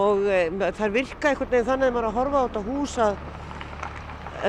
[0.00, 0.40] og e,
[0.78, 3.24] það virka einhvern veginn þannig að maður að horfa á þetta hús að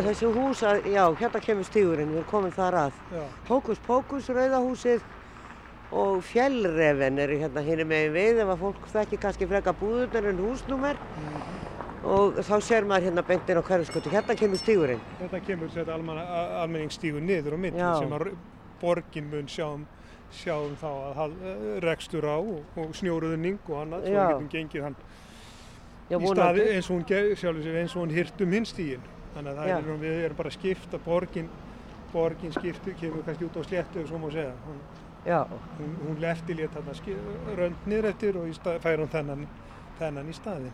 [0.07, 3.01] þessi hús að, já, hérna kemur stígurinn, við erum komin þar að.
[3.49, 5.03] Hókus Pókus, Rauðahúsið
[5.93, 10.41] og Fjellrefen eru hérna hérna megin við ef að fólk þekki kannski freka búðunar en
[10.41, 10.97] húsnúmer.
[10.97, 11.59] Mm -hmm.
[12.03, 15.01] og þá ser maður hérna beintin á hverjaskötu, hérna kemur stígurinn.
[15.19, 15.93] Þetta kemur þetta
[16.63, 18.31] almenningsstígur niður á mitt sem að
[18.81, 19.85] borgin mun sjáum,
[20.31, 20.89] sjáum þá
[21.23, 21.31] að
[21.79, 24.95] rekstur á og, og snjóruðning og annað, svo við getum gengið hann
[26.09, 30.39] Já, í staði eins og hún, hún hirtum hinn stíginn þannig að er, við erum
[30.39, 31.49] bara að skipta borgin
[32.13, 34.53] borgin skiptu, kemur kannski út á sléttu svo má segja.
[34.67, 34.79] Hún,
[35.25, 36.75] hún, hún lefti létt
[37.57, 39.45] rönd niður eftir og stað, fær hún þennan,
[39.99, 40.73] þennan í staðin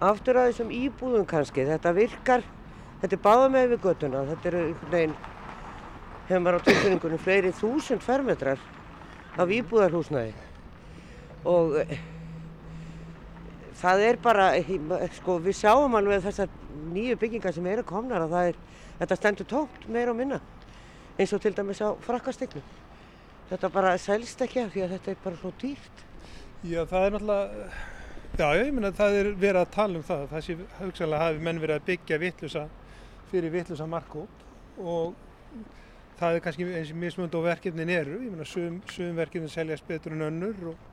[0.00, 2.44] Aftur að þessum íbúðum kannski þetta virkar,
[3.02, 5.16] þetta er báða með við göttuna, þetta eru einhvern veginn
[6.30, 8.62] hefur maður á tilfinningunum fleiri þúsund fermetrar
[9.38, 10.32] af íbúðarhúsnaði
[11.48, 11.76] og
[13.80, 14.48] það er bara,
[15.16, 16.50] sko við sjáum alveg þessar
[16.92, 18.58] nýju byggingar sem eru komnar að það er,
[19.00, 20.40] þetta stendur tómt meira og minna
[21.20, 22.62] eins og til dæmis á frakkastegnu.
[23.50, 26.04] Þetta bara selst ekki af því að þetta er bara svo dýrt.
[26.64, 27.64] Já það er náttúrulega,
[28.38, 31.60] já ég minna það er verið að tala um það, það sé hugsanlega hafi menn
[31.60, 32.64] verið að byggja vittlusa
[33.30, 35.14] fyrir vittlusa markóp og
[36.20, 39.88] það er kannski eins og mismund á verkefnin eru, ég minna sum, sum verkefnin seljast
[39.88, 40.88] betur en önnur og,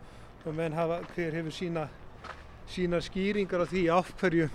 [0.45, 1.87] og menn hafa, hver hefur sína
[2.71, 4.49] sína skýringar á því af hverju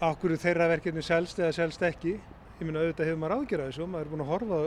[0.00, 2.16] af hverju þeirra verkefni selst eða selst ekki.
[2.60, 3.86] Ég minna auðvitað hefur maður ágjörðað þessu.
[3.88, 4.60] Maður er búin að horfa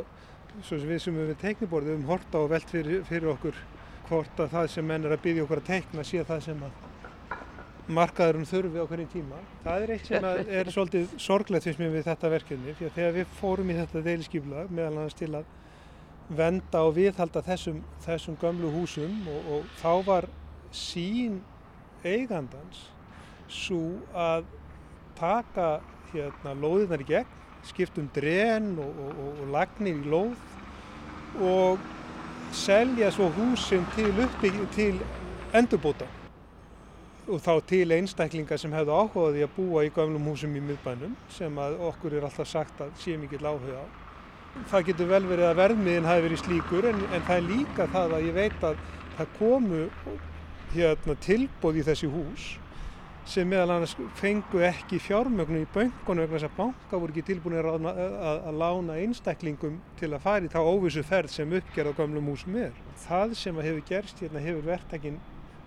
[0.62, 3.62] svo sem við sem við teikniborðið við höfum horta og velt fyrir, fyrir okkur
[4.10, 6.82] hvort að það sem menn er að byggja okkur að teikna sé það sem að
[7.94, 9.40] markaðurum þurfi á hvernig tíma.
[9.64, 13.18] Það er eitt sem er svolítið sorglegt fyrst mér við þetta verkefni því að þegar
[13.18, 15.50] við fórum í þetta deiliskyfla meðal annars til að
[16.34, 20.30] venda og viðhalda þessum, þessum gömlu húsum og, og þá var
[20.74, 21.42] sín
[22.06, 22.88] eigandans
[23.52, 24.46] svo að
[25.18, 25.70] taka
[26.14, 31.86] hérna lóðirnar í gegn, skiptum dren og, og, og lagnir í lóð og
[32.54, 34.12] selja svo húsin til,
[34.76, 35.00] til
[35.56, 36.10] endurbóta
[37.24, 41.60] og þá til einstaklingar sem hefðu áhugaði að búa í gamlum húsum í miðbænum sem
[41.62, 43.86] að okkur er alltaf sagt að sé mikill áhuga á.
[44.70, 48.18] Það getur vel verið að verðmiðin hafi verið slíkur en, en það er líka það
[48.18, 48.84] að ég veit að
[49.16, 49.82] það komu
[50.76, 52.52] hérna, tilbóð í þessi hús
[53.30, 57.56] sem meðal annars fengu ekki fjármögnu í böngunum vegna þess að banka voru ekki tilbúin
[57.62, 62.00] að, að, að lána einstaklingum til að fara í þá óvissu ferð sem uppgerð á
[62.02, 62.76] gamlum húsum er.
[63.06, 65.22] Það sem hefur gerst hérna hefur verktakinn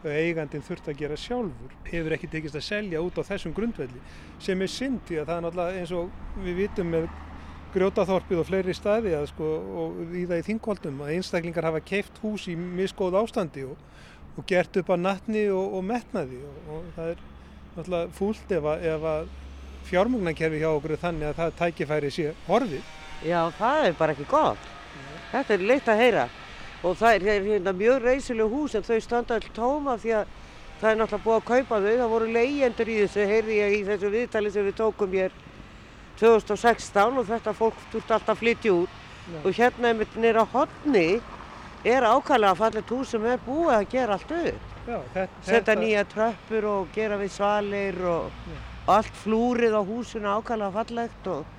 [0.05, 4.03] eigandin þurft að gera sjálfur hefur ekki tekist að selja út á þessum grundvelli
[4.43, 7.09] sem er synd því að það er náttúrulega eins og við vitum með
[7.75, 9.49] grjótaþorpið og fleiri staði að sko
[9.83, 13.81] og í það í þingkoldum að einstaklingar hafa keift hús í miskóð ástandi og,
[14.37, 17.21] og gert upp að natni og, og metnaði og, og það er
[17.77, 19.29] náttúrulega fúlt ef að, að
[19.87, 22.91] fjármugnakerfi hjá okkur er þannig að það tækifæri sé horfið.
[23.25, 24.73] Já það er bara ekki gott.
[25.33, 26.27] Þetta er leitt að heyra
[26.87, 30.35] og það er hérna mjög reysileg hús en þau standa all tóma því að
[30.81, 33.83] það er náttúrulega búið að kaupa þau, það voru leyendur í þessu, heyrði ég í
[33.87, 35.37] þessu viðtali sem við tókum hér
[36.21, 38.93] 2016 og þetta fólk þurfti alltaf að flytja út
[39.27, 39.39] Já.
[39.43, 41.07] og hérna einmitt nýra hodni
[41.87, 46.89] er ákvæmlega fallet hús sem er búið að gera allt upp, setja nýja tröppur og
[46.95, 48.41] gera við svalir og,
[48.87, 51.53] og allt flúrið á húsinu ákvæmlega fallegt og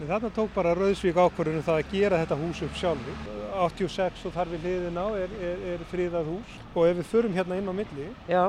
[0.00, 3.16] Þarna tók bara Rauðsvík ákvörðunum það að gera þetta hús upp sjálfur.
[3.60, 7.34] 86 og þar við liðin á er, er, er fríðað hús og ef við förum
[7.36, 8.44] hérna inn á milli Já.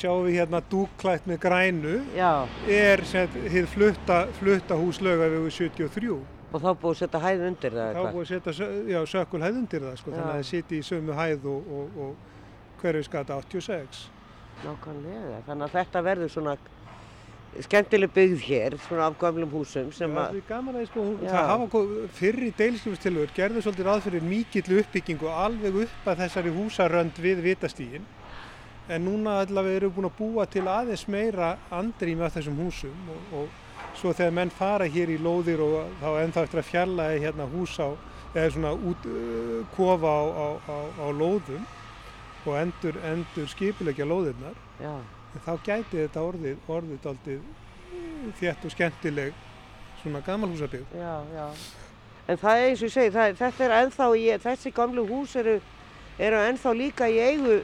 [0.00, 2.46] sjáum við hérna dúkklætt með grænu Já.
[2.64, 6.16] er hér flutta, flutta hús lögavegu 73.
[6.54, 8.04] Og þá búið að setja hæð undir það eitthvað?
[8.04, 11.18] Þá búið að setja sökul hæð undir það sko, þannig að það siti í sömu
[11.18, 14.04] hæð og, og, og hverju skata 86.
[14.64, 16.54] Nákvæmlega, þannig að þetta verður svona
[17.62, 20.30] skemmtileg byggð hér, svona af gamlum húsum sem að...
[20.30, 21.82] Það er gaman að sko, það hafa
[22.18, 28.08] fyrri deilskjöfustilur gerði svolítið aðfyrir mikill uppbyggingu alveg upp að þessari húsarönd við vitastígin
[28.88, 33.38] en núna allavega eru búin að búa til aðeins meira andri með þessum húsum og,
[33.38, 33.62] og
[33.98, 37.74] svo þegar menn fara hér í lóðir og þá ennþá eftir að fjalla hérna hús
[37.80, 37.88] á,
[38.34, 41.66] eða svona út, uh, kofa á, á, á, á lóðum
[42.44, 44.96] og endur, endur skipilegja lóðirnar Já
[45.42, 47.38] þá gæti þetta orðið, orðið aldrei
[48.38, 49.40] þétt og skemmtileg
[50.02, 50.84] svona gammalhúsabíð.
[50.94, 51.46] Já, já.
[52.28, 55.34] En það er eins og ég segi, það, þetta er ennþá í, þessi gamlu hús
[55.40, 55.56] eru,
[56.18, 57.58] eru ennþá líka í eigu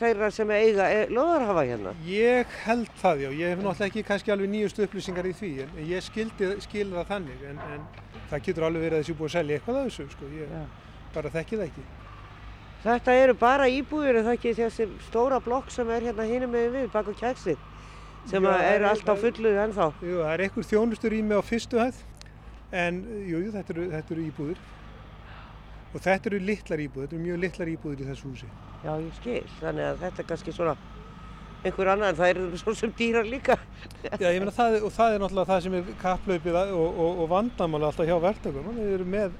[0.00, 1.94] þeirra sem eiga e, loðarhafa hérna.
[2.06, 3.30] Ég held það, já.
[3.30, 7.08] Ég hef náttúrulega ekki kannski alveg nýjustu upplýsingar í því, en ég skildi, skildi það
[7.14, 10.06] þannig, en, en það getur alveg verið að þessi búið að selja eitthvað af þessu,
[10.14, 10.30] sko.
[10.36, 10.62] Ég já.
[11.14, 11.88] bara þekki það ekki.
[12.80, 16.70] Þetta eru bara íbúðir en það ekki þessi stóra blokk sem er hérna hínum með
[16.78, 17.58] við baka kæksið
[18.30, 19.88] sem já, er alltaf fulluð ennþá.
[20.00, 22.00] Jú, það er einhver þjónustur í mig á fyrstu hæð
[22.80, 24.62] en jú, þetta eru, þetta eru íbúðir
[25.90, 28.48] og þetta eru litlar íbúðir, þetta eru mjög litlar íbúðir í þessu húsi.
[28.84, 30.76] Já, ég skil, þannig að þetta er kannski svona
[31.60, 33.56] einhver annar en það eru svona sem dýrar líka.
[34.06, 37.32] Já, ég meina það og það er náttúrulega það sem er kapplaupið og, og, og
[37.34, 39.34] vandamála alltaf hjá verðtökum, þeir eru með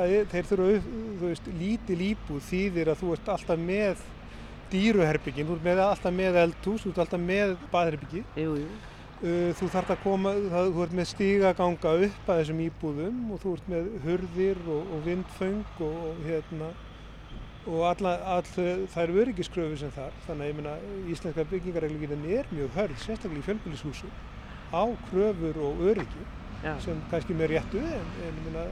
[0.00, 0.78] er, þeir þurfa,
[1.20, 4.04] þú veist, lítið líbúð þýðir að þú ert alltaf með
[4.70, 8.24] dýruherbyggin, þú ert með, alltaf með eldhús, þú ert alltaf með baðherbyggi.
[8.38, 8.68] Jú, jú.
[9.20, 13.42] Uh, þú þarf að koma, það, þú ert með stígaganga upp að þessum íbúðum og
[13.42, 16.70] þú ert með hurðir og, og vindföng og, og hérna
[17.68, 22.48] og alla, all það eru öryggiskröfu sem þar þannig að ég meina íslenska byggingareglugin er
[22.54, 24.08] mjög hörð, sérstaklega í fjölbyrjishúsu
[24.72, 26.24] á kröfur og öryggi
[26.64, 26.72] Já.
[26.80, 28.64] sem kannski með réttu en, en ég meina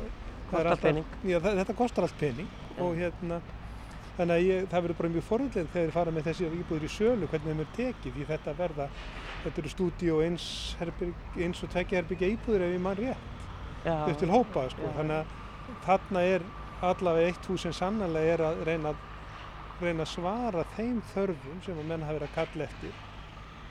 [0.49, 1.05] Kostar pening.
[1.29, 2.81] Já, þetta kostar allt pening ja.
[2.81, 3.43] og hérna
[4.19, 6.93] þannig að ég, það verður bara mjög forðilegt þegar þið fara með þessi íbúður í
[6.93, 8.87] sölu hvernig þeim er tekið því þetta verða,
[9.45, 10.47] þetta eru stúdíu eins,
[11.39, 13.29] eins og tvekja herbyggja íbúður ef ég mann rétt.
[13.89, 14.91] Upp til hópa sko.
[14.97, 15.37] þannig að
[15.87, 16.49] þarna er
[16.89, 18.95] allavega eitt hús sem sannlega er að reyna,
[19.83, 23.05] reyna að svara þeim þörfum sem að menn hafa verið að kalla eftir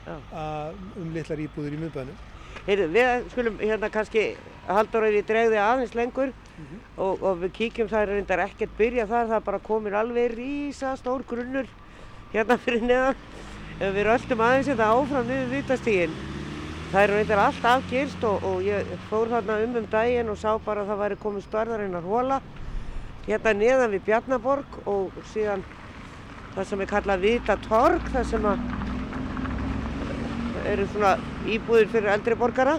[0.07, 2.25] að, um litlar íbúður í miðbænum.
[2.67, 4.23] Heyrðu, við skulum hérna kannski
[4.67, 6.79] haldur að við dregði aðeins lengur mm -hmm.
[6.97, 10.95] og, og við kíkjum það er reyndar ekkert byrja þar, það bara komir alveg rísa
[10.97, 11.67] stór grunnur
[12.33, 13.15] hérna fyrir neðan.
[13.79, 16.13] Við röldum aðeins þetta hérna áfram niður vitastíginn.
[16.91, 20.57] Það er reyndar allt afgirst og, og ég fór þarna um um daginn og sá
[20.65, 22.41] bara að það væri komið starðarinnar hóla
[23.27, 25.63] hérna neðan við Bjarnaborg og síðan
[26.55, 28.45] það sem er kallað Vita Torg, það sem
[30.67, 31.17] eru svona
[31.47, 32.77] íbúðir fyrir eldri borgara.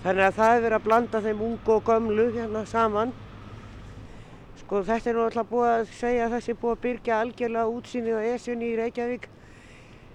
[0.00, 3.10] Þannig að það hefur verið að blanda þeim ungu og gömlu hérna saman.
[4.62, 7.74] Sko þetta er nú alltaf búið að segja að þessi er búið að byrja algjörlega
[7.74, 9.28] útsýnið á Esjunni í Reykjavík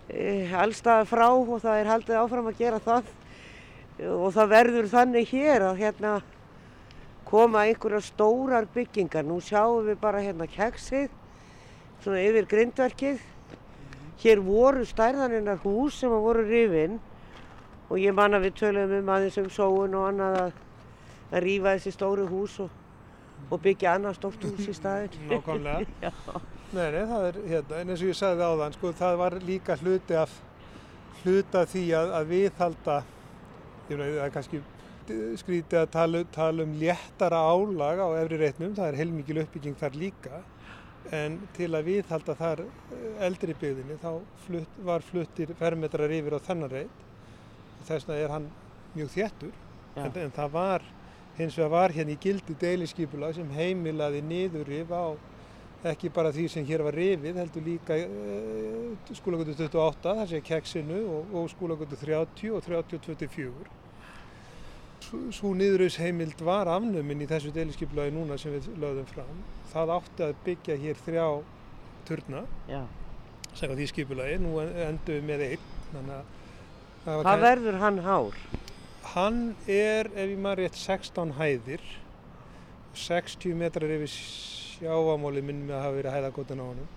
[0.10, 0.26] e,
[0.58, 3.14] allstað frá og það er haldið áfram að gera það
[4.16, 6.18] og það verður þannig hér að hérna
[7.30, 9.26] koma einhverja stórar byggingar.
[9.26, 11.12] Nú sjáum við bara hérna keksið,
[12.02, 13.22] svona yfir grindverkið.
[14.24, 16.98] Hér voru stærðaninnar hús sem voru rifinn
[17.90, 20.60] og ég man að við töluðum um aðeins um sóun og annað að,
[21.32, 22.70] að rýfa þessi stóru hús og,
[23.50, 25.18] og byggja annað stórt hús í staðin.
[25.32, 26.14] Nákvæmlega.
[26.76, 29.38] nei, nei, það er hérna, en eins og ég sagði á þann, sko, það var
[29.50, 30.40] líka hluti af,
[31.24, 32.98] hluti af því að, að viðhalda,
[33.92, 34.64] ég veit, það er kannski
[35.38, 39.98] skrítið að tala, tala um léttara álag á efri reitnum, það er heilmikil uppbygging þar
[40.02, 40.42] líka
[41.14, 44.12] en til að viðhalda þar eh, eldri byggðinni þá
[44.46, 47.05] flutt, var fluttir fermetrar yfir á þennan reit
[47.88, 48.50] þess vegna er hann
[48.96, 49.54] mjög þéttur
[49.96, 50.90] en, en það var
[51.38, 55.06] hins vegar var hérna í gildi deilinskipula sem heimilaði niðurrif á
[55.86, 61.02] ekki bara því sem hér var rifið heldur líka uh, skólagötu 28 þar sé keksinu
[61.06, 63.74] og, og skólagötu 30 og 30-24
[65.06, 69.42] svo niðurhausheimild var afnuminn í þessu deiliskyplagi núna sem við lögðum fram.
[69.74, 71.28] Það átti að byggja hér þrjá
[72.08, 72.42] turna,
[73.54, 75.70] segja því skipulagi, nú endum við með einn.
[77.06, 77.44] Hvað kann...
[77.44, 78.38] verður hann hár?
[79.14, 81.84] Hann er, ef ég maður rétt, 16 hæðir,
[82.98, 86.88] 60 metrar yfir sjáamáli minnum að hafa verið hæðagótan á hann.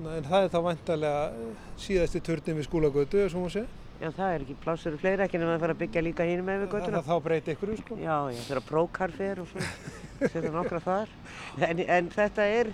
[0.00, 1.52] En það er þá vantarlega
[1.84, 3.68] síðasti turnin við skólagötu, svo má segja.
[4.00, 6.46] Já, það er ekki plásur og fleira, ekki nema að fara að byggja líka hínum
[6.48, 7.02] með við göttuna.
[7.02, 7.98] Það þá breyti ykkur, sko.
[8.00, 9.72] Já, já, þeirra prókar fer og svona,
[10.22, 11.12] setja nokkra þar.
[11.66, 12.70] En, en þetta er,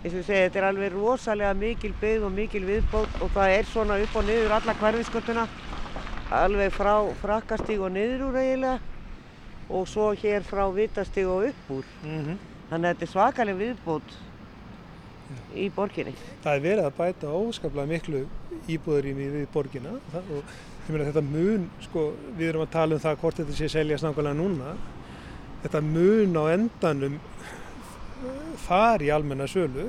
[0.00, 3.54] eins og ég segi, þetta er alveg rosalega mikil byggð og mikil viðbót og það
[3.60, 5.46] er svona upp og niður alla hverfisgöttuna,
[6.30, 8.78] alveg frá frakkastíg og niður úr eiginlega
[9.68, 11.84] og svo hér frá vitastíg og upp úr.
[12.04, 12.36] Mm -hmm.
[12.70, 14.10] Þannig að þetta er svakalega viðbót
[15.54, 16.14] í borginni.
[16.44, 18.26] Það er verið að bæta óskaplega miklu
[18.68, 20.44] íbúðurými við borgina og
[20.88, 24.38] meina, þetta mun, sko, við erum að tala um það hvort þetta sé seljast nákvæmlega
[24.38, 24.74] núna
[25.64, 27.14] þetta mun á endanum
[28.64, 29.86] fari í almenna sölu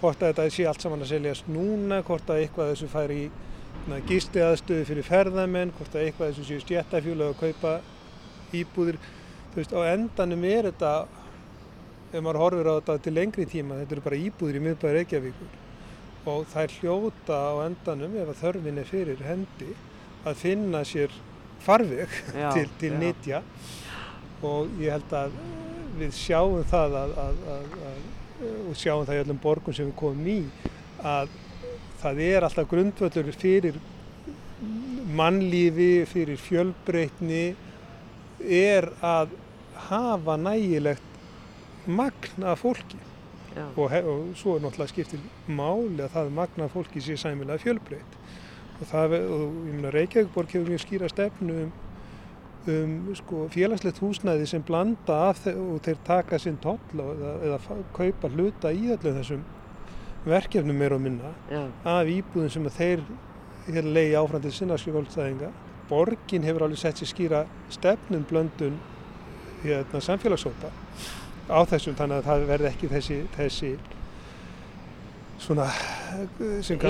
[0.00, 3.30] hvort að þetta sé allt saman að seljast núna hvort að eitthvað þessu fari í
[4.08, 7.72] gisti aðstöðu fyrir ferðamenn hvort að eitthvað þessu séu stjættafjóla að kaupa
[8.56, 8.98] íbúðir.
[9.50, 10.92] Þú veist, á endanum er þetta
[12.10, 15.58] ef maður horfir á þetta til lengri tíma þetta eru bara íbúðir í miðbæri Reykjavíkur.
[16.30, 19.74] Og þær hljóta á endanum ef að þörfin er fyrir hendi
[20.28, 21.14] að finna sér
[21.64, 22.08] farveg
[22.42, 23.42] já, til, til nýtja
[24.46, 25.36] og ég held að
[26.00, 28.04] við sjáum það að, að, að,
[28.70, 30.38] og sjáum það í öllum borgum sem við komum í
[31.04, 31.32] að
[32.00, 33.78] það er alltaf grundvöldur fyrir
[35.16, 37.44] mannlífi, fyrir fjölbreytni
[38.40, 39.34] er að
[39.88, 41.02] hafa nægilegt
[41.86, 42.98] magn af fólki.
[43.76, 48.18] Og, og svo er náttúrulega skiptil máli að það magna fólki sé sæmilega fjölbreytt.
[48.80, 51.72] Og það, og Reykjavíkborg hefur mjög skýra stefnu um,
[52.70, 57.80] um sko, félagslegt húsnæði sem blanda af þeir og þeir taka sinn toll eða, eða
[57.96, 59.42] kaupa hluta í öllum þessum
[60.26, 61.64] verkefnum meira og minna Já.
[61.84, 63.04] af íbúðum sem þeir
[63.70, 65.50] leiði áfram til sinna skjólstæðinga.
[65.90, 68.76] Borgin hefur alveg sett sér skýra stefnum blöndun
[69.64, 70.70] hérna, samfélagshópa
[71.50, 73.72] á þessum þannig að það verði ekki þessi, þessi
[75.40, 75.66] svona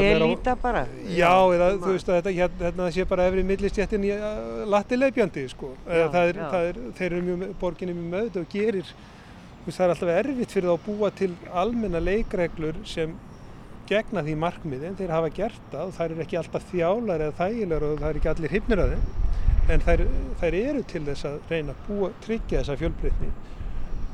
[0.01, 0.85] Elíta bara?
[1.07, 5.45] Já, eða þú veist að þetta hérna, hérna sé bara efri millistjættin í uh, latileipjandi
[5.53, 5.73] sko.
[5.87, 8.95] Já, það er, það er, þeir eru mjög, borginni mjög möðu og gerir
[9.71, 13.17] veist, það er alltaf erfitt fyrir það að búa til almenna leikreglur sem
[13.91, 17.37] gegna því markmiði en þeir hafa gert það og það er ekki alltaf þjálar eða
[17.41, 19.09] þægilegar og það er ekki allir hifnir að þeim.
[19.71, 20.03] En þær,
[20.41, 23.31] þær eru til þess að reyna að búa, tryggja þessa fjölbreytni.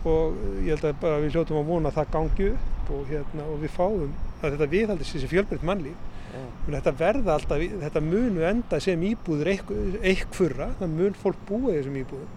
[0.07, 3.47] Og ég held að bara við hljóttum að vona að það gangi upp og, hérna,
[3.53, 6.05] og við fáum að þetta viðhaldist þessi fjölbreytt mannlíf.
[6.37, 6.49] Yeah.
[6.75, 12.35] þetta verða alltaf, þetta munu enda sem íbúður eitthfurra, það mun fólk búa þessum íbúðum.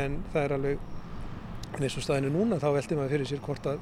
[0.00, 0.88] En það er alveg
[1.76, 3.80] en eins og staðinu núna þá veldi maður fyrir sér hvort að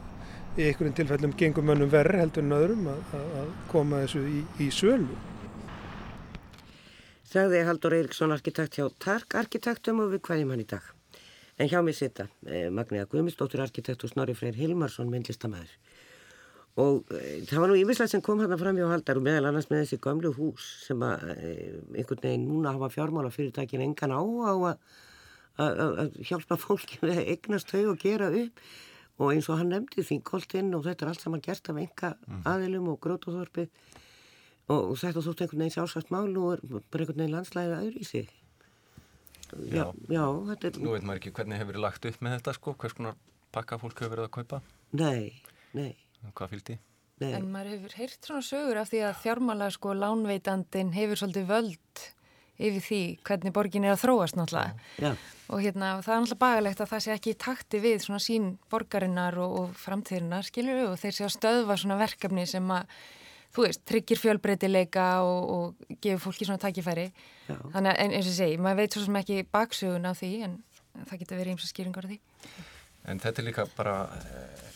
[0.59, 4.70] í einhverjum tilfellum gengum mönnum verri heldur en öðrum að, að koma þessu í, í
[4.74, 5.18] sölu
[7.29, 10.94] Þauði Haldur Eiríksson arkitekt hjá Tark Arkitektum og við hverjum hann í dag
[11.59, 15.72] En hjá mig sita eh, Magníða Guðmundsdóttir arkitekt og Snorri Freyr Hilmarsson myndlistamæður.
[16.78, 19.66] Og eh, það var nú yfirslega sem kom hérna fram hjá Haldar og meðal annars
[19.72, 24.22] með þessi gamlu hús sem að eh, einhvern veginn núna hafa fjármála fyrirtækin engan á
[24.22, 24.76] á að
[25.59, 28.62] hjálpa fólki með að eignast þau og gera upp.
[29.18, 32.42] Og eins og hann nefndi þingkoltinn og þetta er allt saman gert af enga mm.
[32.46, 33.64] aðilum og grótóþorfi
[34.68, 37.96] og, og þetta þótt einhvern veginn sjálfsagt mál og er bara einhvern veginn landslæðið aður
[37.98, 38.28] í sig.
[39.72, 40.78] Já, já, þetta er...
[40.84, 43.16] Nú veit maður ekki hvernig hefur verið lagt upp með þetta sko, hvers konar
[43.56, 44.61] pakka fólk hefur verið að kaupa?
[45.00, 45.32] Nei,
[45.74, 45.90] nei.
[46.36, 46.76] Hvað fylgdi?
[47.18, 47.32] Nei.
[47.34, 52.04] En maður hefur heyrt svona sögur af því að fjármála sko lánveitandin hefur svolítið völd
[52.59, 54.88] yfir því hvernig borgin er að þróast náttúrulega.
[54.98, 55.12] Já.
[55.48, 58.48] Og hérna, það er náttúrulega bagalegt að það sé ekki í takti við svona sín
[58.72, 62.96] borgarinnar og, og framtíðinnar, skilur við, og þeir sé að stöðva svona verkefni sem að,
[63.56, 67.06] þú veist, tryggir fjölbreytileika og, og gefur fólki svona takkifæri.
[67.46, 67.56] Já.
[67.56, 70.59] Þannig að, eins og segi, maður veit svo sem ekki baksögun á því, en
[71.06, 72.20] það getur verið eins og skýringar á því.
[73.09, 74.68] En þetta er líka bara, eh,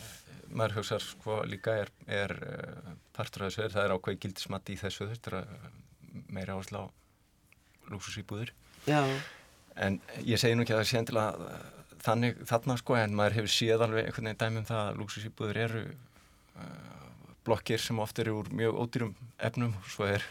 [0.54, 4.80] maður hugsaður sko líka er, er eh, partur af þessu, það er ákveð gildismatti í
[4.80, 5.46] þessu, þetta er
[6.32, 7.01] meira áherslu á
[7.90, 8.52] lúksusýbúður.
[8.86, 9.02] Já.
[9.82, 11.52] En ég segi nú ekki að það sé endilega
[12.02, 15.82] þannig þarna sko, en maður hefur séð alveg einhvern veginn dæmum það að lúksusýbúður eru
[15.86, 17.10] uh,
[17.46, 19.12] blokkir sem oft eru úr mjög ódýrum
[19.42, 20.24] efnum, svo er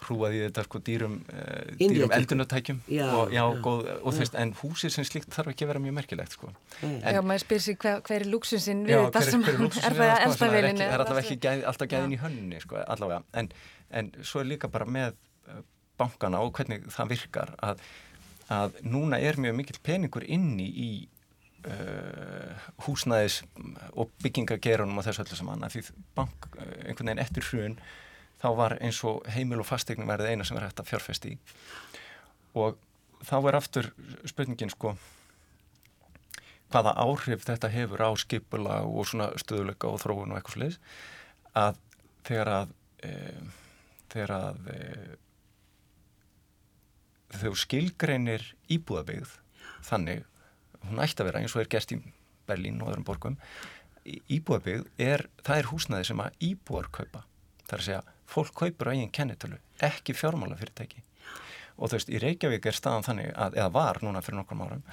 [0.00, 4.22] hrúað í þetta sko dýrum, uh, dýrum eldunatækjum já, og, já, já, góð, og þú
[4.22, 6.52] veist, en húsið sem slikt þarf ekki að vera mjög merkilegt sko.
[6.80, 9.58] En, já, maður spyr sér hver, hver er lúksusinn við þetta sem er
[10.00, 10.80] það að eldavilinu.
[10.80, 13.52] Það er alltaf ekki gæð, alltaf gæðin í hönni sko, allavega, en,
[14.00, 15.12] en svo er líka bara með
[15.52, 15.60] uh,
[16.00, 17.80] bankana og hvernig það virkar að,
[18.50, 20.92] að núna er mjög mikil peningur inni í
[21.60, 22.54] Uh,
[22.86, 23.42] húsnæðis
[23.92, 25.82] og byggingagerunum og þessu öllu saman að því
[26.16, 27.74] bank, uh, einhvern veginn eftir hrjön
[28.40, 31.36] þá var eins og heimil og fasteign verið eina sem er hægt að fjárfesti í.
[32.56, 32.78] Og
[33.28, 33.90] þá er aftur
[34.32, 34.94] spurningin sko
[36.70, 40.78] hvaða áhrif þetta hefur á skipula og svona stöðuleika og þróun og eitthvað sliðis
[41.58, 41.80] að
[42.28, 42.74] þegar að
[43.04, 43.12] e,
[44.12, 44.78] þegar að e,
[47.34, 49.34] þegar skilgreinir íbúðabegð
[49.86, 50.24] þannig,
[50.88, 52.00] hún ætti að vera eins og er gert í
[52.48, 53.40] Berlín og öðrum borgum
[54.04, 57.24] íbúðabegð er, það er húsnaði sem að íbúar kaupa
[57.70, 61.02] það er að segja fólk kaupur á eigin kennitölu, ekki fjármálafyrirtæki.
[61.80, 64.84] Og þú veist, í Reykjavík er staðan þannig, að, eða var núna fyrir nokkrum árum,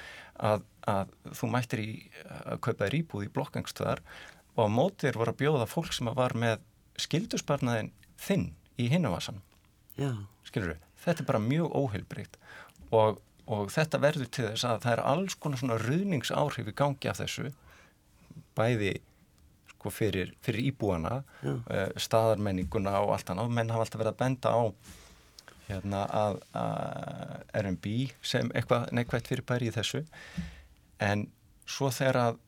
[0.50, 1.90] að, að þú mættir í
[2.24, 4.04] að kaupa þér íbúð í blokkangstöðar
[4.56, 6.64] og á mótir voru að bjóða fólk sem var með
[7.02, 9.42] skildusbarnaðin þinn í hinnuvasan.
[10.48, 10.87] Skilur þú?
[11.08, 12.38] Þetta er bara mjög óheilbrygt
[12.91, 17.12] og, og þetta verður til þess að það er alls konar svona ruðningsáhrif í gangi
[17.12, 17.51] af þessu,
[18.58, 18.97] bæði
[19.72, 23.53] sko fyrir, fyrir íbúana uh, staðarmenninguna og allt annað.
[23.55, 24.64] Menn hafa alltaf verið að benda á
[25.68, 27.95] hérna að, að R&B
[28.26, 30.03] sem eitthvað neikvægt fyrir bæri í þessu.
[31.03, 31.28] En
[31.68, 32.39] svo þegar að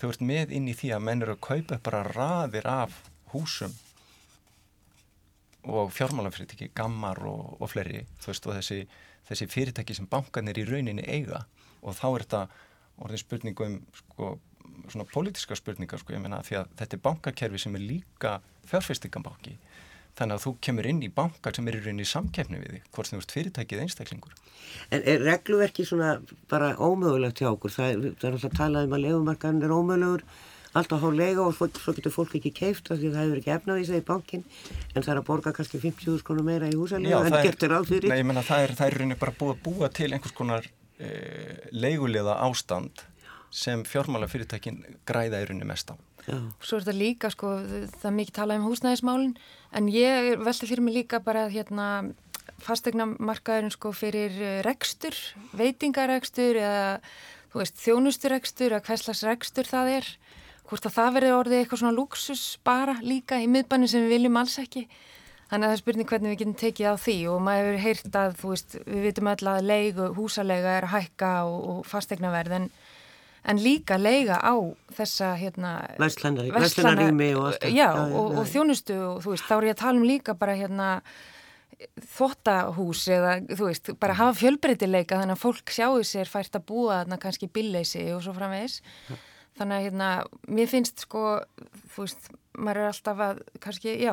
[0.00, 2.96] þau ert með inn í því að menn eru að kaupa bara raðir af
[3.34, 3.74] húsum
[5.64, 8.80] og fjármálafyrirtæki, gammar og, og fleiri, þú veist, og þessi,
[9.28, 11.44] þessi fyrirtæki sem bankanir í rauninni eiga
[11.84, 12.42] og þá er þetta
[13.04, 14.34] orðin spurningum sko
[14.90, 18.34] svona pólitíska spurningar sko, ég meina því að þetta er bankakerfi sem er líka
[18.68, 19.56] fjárfestingambanki
[20.18, 23.10] þannig að þú kemur inn í bankar sem er í rauninni samkefni við þig, hvort
[23.10, 24.34] þú ert fyrirtækið einstaklingur.
[24.94, 26.12] En er regluverki svona
[26.50, 27.74] bara ómögulegt hjá okkur?
[27.74, 30.24] Það er, það er alltaf að tala um að legumarkaðin er ómögulegur,
[30.74, 33.52] alltaf há lega og svo, svo getur fólk ekki keift af því það hefur ekki
[33.54, 34.44] efnavísað í bankin
[34.94, 38.10] en það er að borga kannski 50.000 krónur meira í húsalega en getur áþyrir.
[38.10, 40.66] Nei, ég menna það er, það er rauninni bara búið að búa til einhvers konar
[40.98, 41.12] e,
[41.74, 43.04] leigulega ástand
[43.54, 45.96] sem fjármálafyrirtækin græða í rauninni mest á.
[46.24, 46.38] Já.
[46.64, 47.54] Svo er þetta líka sko,
[48.00, 49.34] það er mikið talað um húsnæðismálinn
[49.78, 51.88] en ég veldi fyrir mig líka bara hérna
[52.64, 55.14] fastegna markaðurinn sko fyrir eh, rekstur,
[55.58, 56.86] veitingarekstur eða
[57.52, 60.08] þú veist þjónusturekstur eða hverslas rekstur það er
[60.68, 64.40] hvort að það verður orðið eitthvað svona luxus bara líka í miðbanni sem við viljum
[64.40, 64.86] alls ekki.
[65.50, 68.18] Þannig að það er spurning hvernig við getum tekið á því og maður hefur heyrt
[68.18, 72.58] að þú veist við vitum öll að leigu, húsalega er að hækka og, og fastegnaverð
[72.58, 72.68] en
[73.44, 74.56] en líka leiga á
[74.96, 79.82] þessa hérna, Vestlanarími og já, og, og þjónustu og þú veist, þá er ég að
[79.82, 80.88] tala um líka bara hérna
[82.14, 87.02] þottahús eða þú veist, bara hafa fjölbreytileika þannig að fólk sjáu sér fært að búa
[87.02, 88.80] þarna kannski billeysi og svo framvegs
[89.58, 90.08] þannig að hérna,
[90.50, 91.22] mér finnst sko,
[91.94, 94.12] þú veist, maður er alltaf að kannski, já,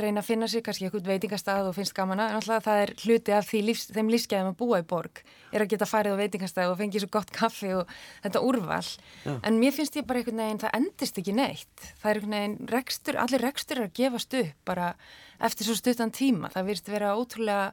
[0.00, 2.92] reyna að finna sér kannski eitthvað veitingastað og finnst gaman að en alltaf það er
[3.04, 6.72] hluti af lífs, þeim lífsgæðum að búa í borg, er að geta farið á veitingastað
[6.72, 8.82] og fengið svo gott kaffi og þetta úrval,
[9.24, 9.32] já.
[9.36, 11.88] en mér finnst ég bara einhvern veginn, það endist ekki neitt.
[12.02, 14.92] Það er einhvern veginn, rekstur, allir rekstur er að gefast upp bara
[15.40, 17.72] eftir svo stuttan tíma, það virðist vera ótrúlega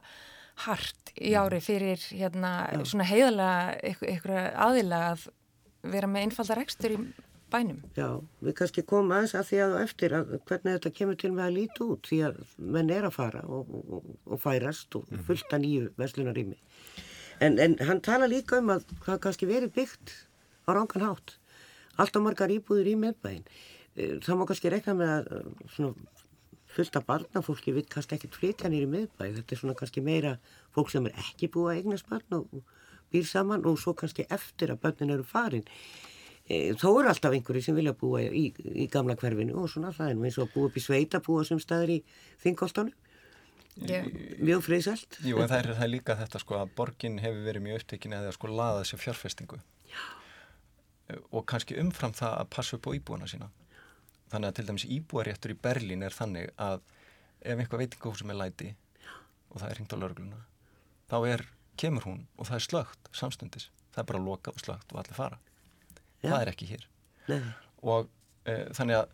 [0.64, 2.52] hart í ári fyrir hérna,
[2.88, 5.28] svona heiðalega ykkur aðila að
[5.82, 6.98] vera með einfaldar rekstur í
[7.52, 7.80] bænum.
[7.96, 8.08] Já,
[8.44, 11.56] við kannski komum aðeins að því að eftir að hvernig þetta kemur til með að
[11.56, 12.40] líti út því að
[12.76, 15.24] menn er að fara og, og, og færast og mhm.
[15.28, 16.58] fullta nýju veslunarími.
[17.44, 20.14] En, en hann tala líka um að það kannski verið byggt
[20.66, 21.36] á rángan hátt.
[21.98, 23.44] Alltaf margar íbúður í meðbæin.
[23.94, 26.08] E, það má kannski rekna með að svona,
[26.74, 29.30] fullta barnafólki við kannski ekkert flytja nýri meðbæi.
[29.38, 30.36] Þetta er svona kannski meira
[30.74, 32.77] fólk sem er ekki búið að eignast barn og, og
[33.12, 35.66] býr saman og svo kannski eftir að börnin eru farin
[36.48, 40.14] e, þó eru alltaf einhverju sem vilja búa í, í gamla hverfinu og svona það
[40.14, 42.00] er eins og að búa upp í sveita búa sem staður í
[42.44, 42.94] þingoltónu
[43.86, 44.06] yeah.
[44.42, 47.66] mjög friðsælt Jú, en það er, það er líka þetta sko að borgin hefur verið
[47.66, 50.02] mjög upptekinn eða sko laðað sér fjárfestingu Já.
[51.30, 53.50] og kannski umfram það að passa upp á íbúana sína
[54.32, 56.82] þannig að til dæmis íbúaréttur í Berlín er þannig að
[57.40, 59.12] ef einhvað veitingahúsum er læti Já.
[59.52, 60.42] og það er hringt á lörgluna
[61.08, 61.46] þá er,
[61.80, 65.18] kemur hún og það er slögt samstundis, það er bara lokað og slögt og allir
[65.18, 65.40] fara.
[66.18, 66.32] Já.
[66.32, 66.86] það er ekki hér.
[67.28, 67.42] Nei.
[67.84, 68.08] og
[68.48, 69.10] e, þannig að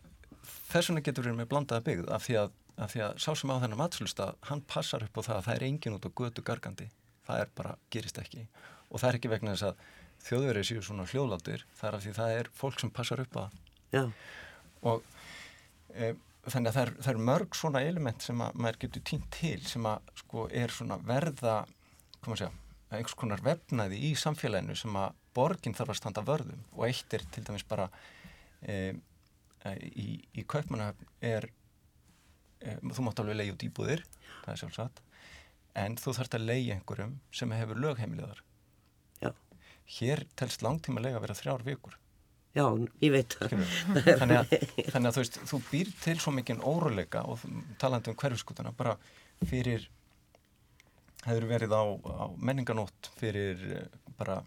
[0.71, 2.55] þess vegna getur við með blandaða byggð af því að,
[2.85, 5.49] af því að sá sem á þennan matslust að hann passar upp á það að
[5.49, 6.89] það er engin út á götu gargandi,
[7.27, 8.47] það er bara, gerist ekki.
[8.91, 9.85] Og það er ekki vegna þess að
[10.25, 13.41] þjóðverið séu svona hljóðlátur það er af því það er fólk sem passar upp á
[13.43, 13.59] það.
[14.85, 15.03] Og
[15.93, 16.13] e,
[16.49, 19.59] þannig að það er, það er mörg svona element sem að maður getur týnt til
[19.69, 21.57] sem að sko er svona verða
[22.33, 22.51] segja,
[22.91, 27.27] einhvers konar vefnaði í samfélaginu sem að borginn þarf að standa vörðum og eitt er
[27.35, 27.89] til dæmis bara
[28.63, 28.95] e,
[29.91, 31.49] í, í kaupmanahöfn er
[32.61, 34.05] e, þú mátt alveg leiði út íbúðir
[34.45, 35.05] það er sjálfsagt
[35.85, 38.45] en þú þarfst að leiði einhverjum sem hefur lögheimiliðar
[39.99, 41.99] hér telst langtíma lega að vera þrjár vikur.
[42.55, 42.65] Já,
[43.03, 43.55] ég veit það.
[44.21, 44.53] Þannig að,
[44.93, 47.43] þannig að þú veist, þú býr til svo mikið óruleika og
[47.83, 48.95] talandi um hverfiskutuna bara
[49.51, 49.89] fyrir,
[51.25, 53.87] hefur verið á, á menninganót fyrir eh,
[54.19, 54.41] bara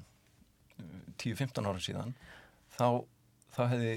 [1.18, 2.14] 10-15 eh, ára síðan,
[2.78, 2.88] þá,
[3.56, 3.94] þá hefði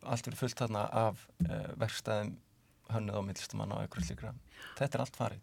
[0.00, 2.30] allt verið fullt þarna af uh, verkstæðum
[2.90, 4.30] hönnuð á millistumann og eitthvað slíkra.
[4.78, 5.42] Þetta er allt farið.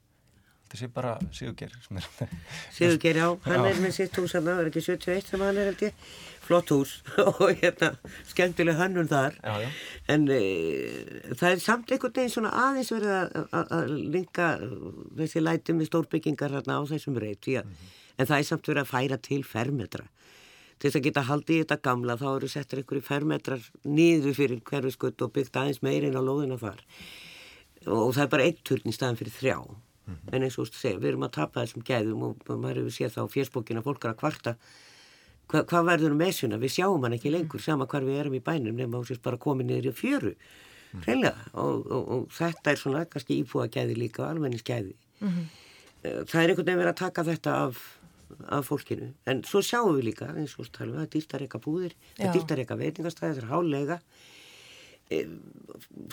[0.68, 1.76] Þetta sé bara Sigurger
[2.76, 3.68] Sigurger, já, hann já.
[3.70, 6.02] er með sitt hús hann, er ekki 71 sem hann er held ég
[6.44, 6.98] flott hús
[7.30, 7.94] og hérna
[8.28, 9.70] skemmtileg hannun þar já, já.
[10.12, 10.42] en e,
[11.32, 14.50] það er samt einhvern veginn svona aðeins verið að linka
[15.22, 17.96] þessi lætum með stórbyggingar hérna á þessum reyt mm -hmm.
[18.18, 20.08] en það er samt verið að færa til fermetra
[20.78, 24.60] til þess að geta haldið í þetta gamla þá eru settir einhverju fermetrar nýðu fyrir
[24.68, 26.84] hverju skutt og byggt aðeins meirinn á lóðina þar
[27.88, 29.58] og það er bara eitt turn í staðan fyrir þrjá
[30.08, 30.36] mm -hmm.
[30.36, 33.16] en eins og þú segir, við erum að tapa þessum gæðum og maður hefur séð
[33.18, 34.56] þá fjersbókina fólk er að kvarta.
[35.48, 38.44] Hva, hvað verður um esuna, við sjáum hann ekki lengur sama hvar við erum í
[38.44, 40.34] bænum nema sést bara komið niður í fjöru
[40.94, 41.34] mm -hmm.
[41.54, 44.96] og, og, og þetta er svona kannski ífúa gæði líka, almenningsgæði.
[45.20, 45.46] Mm -hmm.
[46.04, 48.00] það er einhvern veginn verið að taka þetta af,
[48.50, 49.14] af fólkinu.
[49.26, 52.60] En svo sjáum við líka, eins og talum við það er dýrtar eitthvað búðir, dýrtar
[52.60, 54.00] eitthvað veitingastæði það er hálega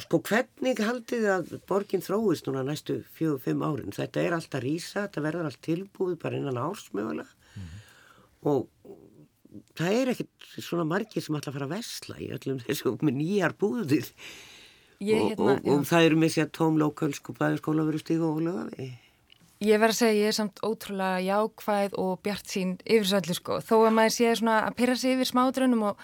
[0.05, 3.95] sko hvernig haldið að borginn þróist núna næstu fjög, fimm árin?
[3.95, 7.81] Þetta er alltaf rýsa, þetta verður allt tilbúið bara innan ársmjögulega mm -hmm.
[8.51, 8.69] og
[9.79, 13.55] það er ekkert svona margir sem alltaf fara að vesla í öllum þessu með nýjar
[13.59, 14.11] búðir.
[15.01, 18.41] Ég, og, hérna, og, og það eru með sér tómlókölsk og bæðarskóla verið stíg og
[18.41, 18.93] lögaði
[19.63, 23.39] Ég verð að segja ég er samt ótrúlega jákvæð og bjart sín yfir svo allir
[23.39, 23.59] sko.
[23.65, 26.01] Þó að maður sé svona að pyrra sig yfir smádrönum og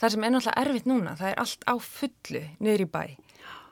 [0.00, 3.04] það sem er náttúrulega erfitt núna, það er allt á fullu niður í bæ.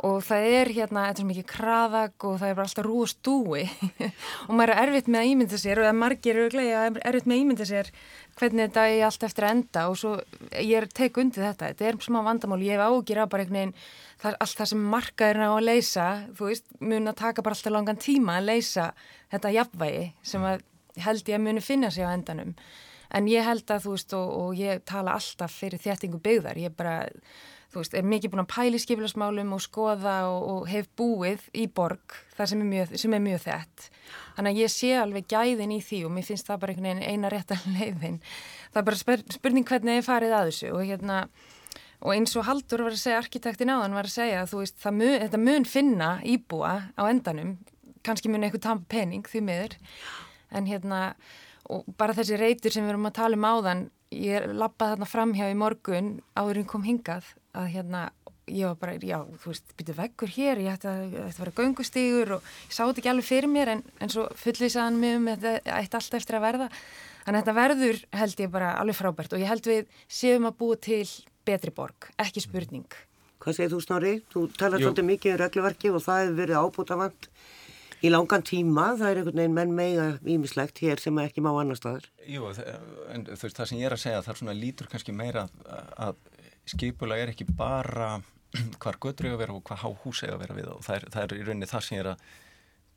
[0.07, 3.64] Og það er hérna, er mikið kraðag og það er bara alltaf rú og stúi.
[4.47, 7.35] Og maður er erfitt með að ímynda sér og margir eru glæði að erfitt með
[7.35, 7.91] að ímynda sér
[8.39, 9.85] hvernig þetta er allt eftir að enda.
[9.91, 10.12] Og svo
[10.55, 13.59] ég er tek undir þetta, þetta er smá vandamál, ég hef ágjur af bara einhvern
[13.59, 13.74] veginn
[14.22, 16.09] það, allt það sem markaðurna á að leysa,
[16.39, 18.91] þú veist, mun að taka bara alltaf langan tíma að leysa
[19.35, 20.62] þetta jafnvægi sem að
[21.03, 22.55] held ég að muni finna sig á endanum
[23.15, 26.75] en ég held að þú veist og, og ég tala alltaf fyrir þéttingu byggðar, ég
[26.77, 26.99] bara
[27.73, 31.67] þú veist, er mikið búin að pæli skipilasmálum og skoða og, og hef búið í
[31.69, 33.89] borg það sem er mjög, sem er mjög þett
[34.39, 37.13] þannig að ég sé alveg gæðin í því og mér finnst það bara einhvern veginn
[37.13, 38.21] eina réttan leiðin.
[38.73, 41.17] Það er bara spurning hvernig ég farið að þessu og hérna
[41.99, 44.87] og eins og Haldur var að segja, arkitektin áðan var að segja að þú veist,
[44.95, 47.57] mun, þetta mun finna íbúa á endanum.
[48.07, 49.75] Kannski mun eitthvað tampa pening því miður.
[50.55, 51.01] En hérna
[51.69, 55.51] og bara þessi reytur sem við erum að tala um áðan ég lappaði þarna framhjá
[55.53, 58.09] í morgun áðurinn kom hingað að hérna
[58.49, 62.33] ég var bara, já, þú veist, byrju vekkur hér ég ætti að, að vera göngustígur
[62.39, 65.77] og ég sá þetta ekki alveg fyrir mér en, en svo fullísaðan mig um þetta
[65.79, 66.69] eitt allt eftir að verða.
[67.27, 70.57] Þannig að þetta verður held ég bara alveg frábært og ég held við séum að
[70.62, 71.05] búa til
[71.49, 72.89] betri borg, ekki spurning.
[73.39, 74.14] Hvað segir þú Snorri?
[74.33, 77.29] Þú talar svolítið mikið um regluverki og það hefur verið ábútafant
[78.05, 81.79] í langan tíma, það er einhvern veginn menn meiga ímislegt hér sem ekki má annar
[81.79, 82.09] staðar.
[82.29, 82.51] Jú,
[83.13, 85.47] en þú veist það sem ég er að segja, það er svona lítur kannski meira
[85.49, 86.21] að, að
[86.75, 88.19] skipula er ekki bara
[88.83, 91.01] hvar göttur ég að vera og hvað há hús ég að vera við og það
[91.01, 92.27] er, það er í rauninni það sem ég er að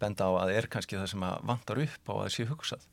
[0.01, 2.87] benda á að er kannski það sem að vantar upp á að sé hugsað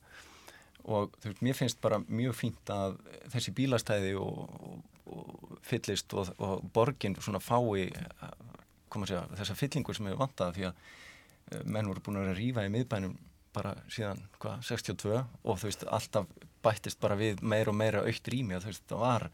[0.89, 2.97] og þú veist, mér finnst bara mjög fínt að
[3.33, 4.79] þessi bílastæði og, og,
[5.13, 10.83] og fyllist og, og borginn svona fái segja, þessa fyllingur sem hefur vantað því að
[11.65, 13.15] menn voru búin að rýfa í miðbænum
[13.55, 16.27] bara síðan hva, 62 og þú veist alltaf
[16.63, 19.29] bættist bara við meira og meira aukt rými og þú veist það var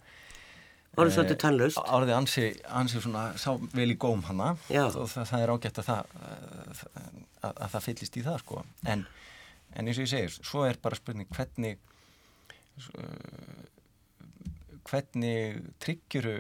[0.95, 1.79] Orðið e, svolítið tannlaust.
[1.91, 4.53] Orðið ansi, ansi svona sá vel í góm hana.
[4.71, 8.61] Og það, það er ágætt að það að, að það fyllist í það sko.
[8.93, 9.03] En,
[9.75, 11.81] en eins og ég segir, svo er bara spurning hvernig
[12.95, 13.65] uh,
[14.85, 16.37] hvernig tryggjuru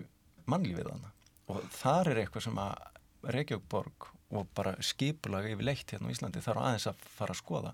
[0.51, 1.11] mannlífið þannig
[1.51, 6.13] og þar er eitthvað sem að Reykjavík borg og bara skipulaga yfir leitt hérna á
[6.15, 7.73] Íslandi þarf aðeins að fara að skoða.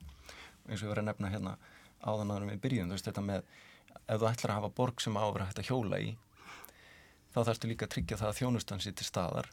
[0.68, 1.54] Eins og ég var að nefna hérna
[2.02, 3.46] áðan aðra við byrjum, þú veist þetta með
[4.08, 6.12] ef þú ætlar að hafa borg sem áver að hætta hjóla í
[7.32, 9.50] þá þarfstu líka að tryggja það að þjónustan sér til staðar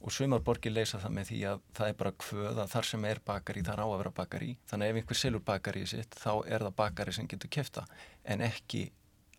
[0.00, 3.06] og sumar borgir leysa það með því að það er bara kvöð að þar sem
[3.10, 6.32] er bakari þar á að vera bakari þannig að ef einhver selur bakari sitt þá
[6.46, 7.84] er það bakari sem getur kæfta
[8.24, 8.86] en ekki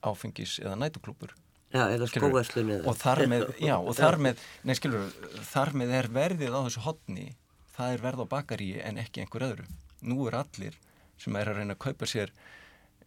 [0.05, 1.33] áfengis eða nætuklúpur
[1.71, 5.11] Já, eða skóverslun og þar með, já, og þar með nei, skilur,
[5.51, 7.27] þar með er verðið á þessu hodni
[7.75, 9.67] það er verð á bakari en ekki einhver öðru.
[10.03, 10.75] Nú er allir
[11.21, 12.33] sem er að reyna að kaupa sér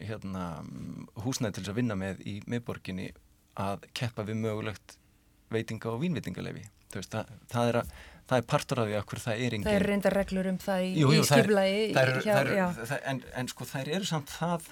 [0.00, 0.62] hérna,
[1.24, 3.10] húsnæði til þess að vinna með í miðborginni
[3.60, 4.96] að keppa við mögulegt
[5.54, 7.92] veitinga og vínveitingalefi veist, það, það, er að,
[8.30, 9.68] það er partur af því að það er engin...
[9.68, 14.34] Það er reynda reglur um það í, í skiplægi en, en sko þær eru samt
[14.34, 14.68] það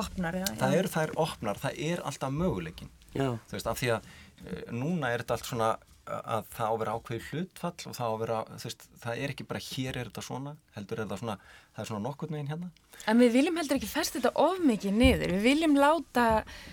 [0.00, 4.08] opnar, já, það eru þær opnar, það er alltaf möguleikin þú veist, af því að
[4.10, 8.04] uh, núna er þetta allt svona að það á að vera ákveði hlutfall og það
[8.04, 11.06] á að vera, þú veist, það er ekki bara hér er þetta svona, heldur er
[11.06, 11.36] þetta svona
[11.74, 12.70] það er svona nokkurnu einn hérna.
[13.10, 15.34] En við viljum heldur ekki festa þetta of mikið niður.
[15.34, 16.26] Við viljum láta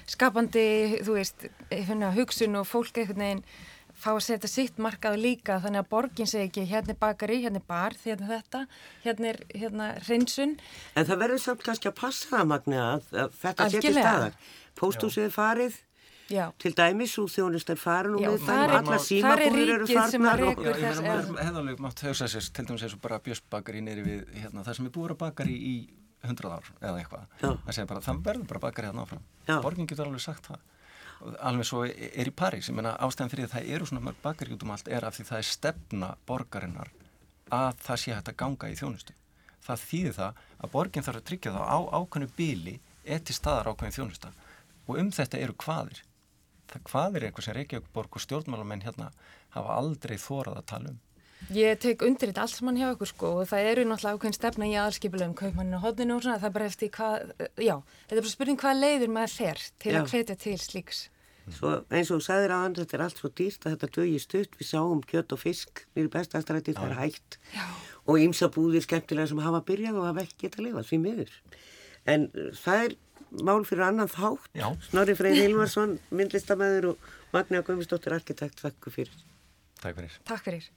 [0.09, 0.65] skapandi
[1.01, 1.45] þú veist,
[2.17, 3.45] hugsun og fólk einhvern veginn
[4.01, 5.59] fá að setja sitt markað líka.
[5.63, 8.63] Þannig að borgin segi ekki hérna er bakari, hérna er bar, hérna þetta
[9.05, 10.57] hérna er hérna hreinsun.
[10.95, 14.37] En það verður samt kannski að passa það magna að, að þetta setja staðar.
[14.79, 15.79] Pósthúsið er farið
[16.31, 16.45] Já.
[16.61, 20.61] til dæmis úr þjónust er farin og við það alla símabúður eru farnar og
[21.41, 24.89] hefðalega mátt hugsa sér til dæmis eins og bara bjössbakari neyri við hérna, það sem
[24.89, 25.75] er búið að bakari í
[26.21, 27.23] hundrað ár eða eitthvað.
[27.41, 29.23] Það segir bara það verður bara bakari hérna áfram.
[29.63, 30.59] Borgin getur alveg sagt það.
[31.45, 34.63] Alveg svo er í París, ég meina ástæðan fyrir það eru svona mörg bakari út
[34.65, 36.89] um allt er af því það er stefna borgarinnar
[37.53, 39.13] að það sé hægt að ganga í þjónustu.
[39.61, 42.75] Það þýðir það að borgin þarf að tryggja það á ákveðinu bíli
[43.05, 44.31] etti staðar ákveðin þjónusta.
[44.87, 46.01] Og um þetta eru hvaðir
[46.73, 49.11] það hvaðir er eitthvað sem Reykjavík borg og stjórnmálamenn hérna
[49.55, 50.99] hafa aldrei þórað að tala um
[51.49, 54.67] Ég tek undir þetta allt saman hjá okkur sko og það eru náttúrulega ákveðin stefna
[54.69, 57.73] í aðalskipulegum kaupmannin og hodninu og svona það er bara eftir hvað, já,
[58.05, 59.97] þetta er bara spurning hvað leiður maður þér til já.
[59.97, 61.01] að hvetja til slíks.
[61.51, 64.57] Svo eins og þú sagðir að þetta er allt svo dýrt að þetta dögi stutt,
[64.59, 67.65] við sáum kjött og fisk nýri bestastrætti, það er hægt já.
[68.05, 71.33] og ymsabúðir skemmtilega sem hafa byrjað og hafa ekki geta að lifa því miður.
[72.13, 72.29] En
[72.61, 72.95] það er
[73.31, 74.49] mál fyrir annan þátt,
[74.89, 78.59] Snorri Freyr Hilmarsson, myndlistamæður og Magna Guðmundsdóttir arkitekt,
[79.81, 80.17] Takk fyrir.
[80.27, 80.67] Takk fyrir.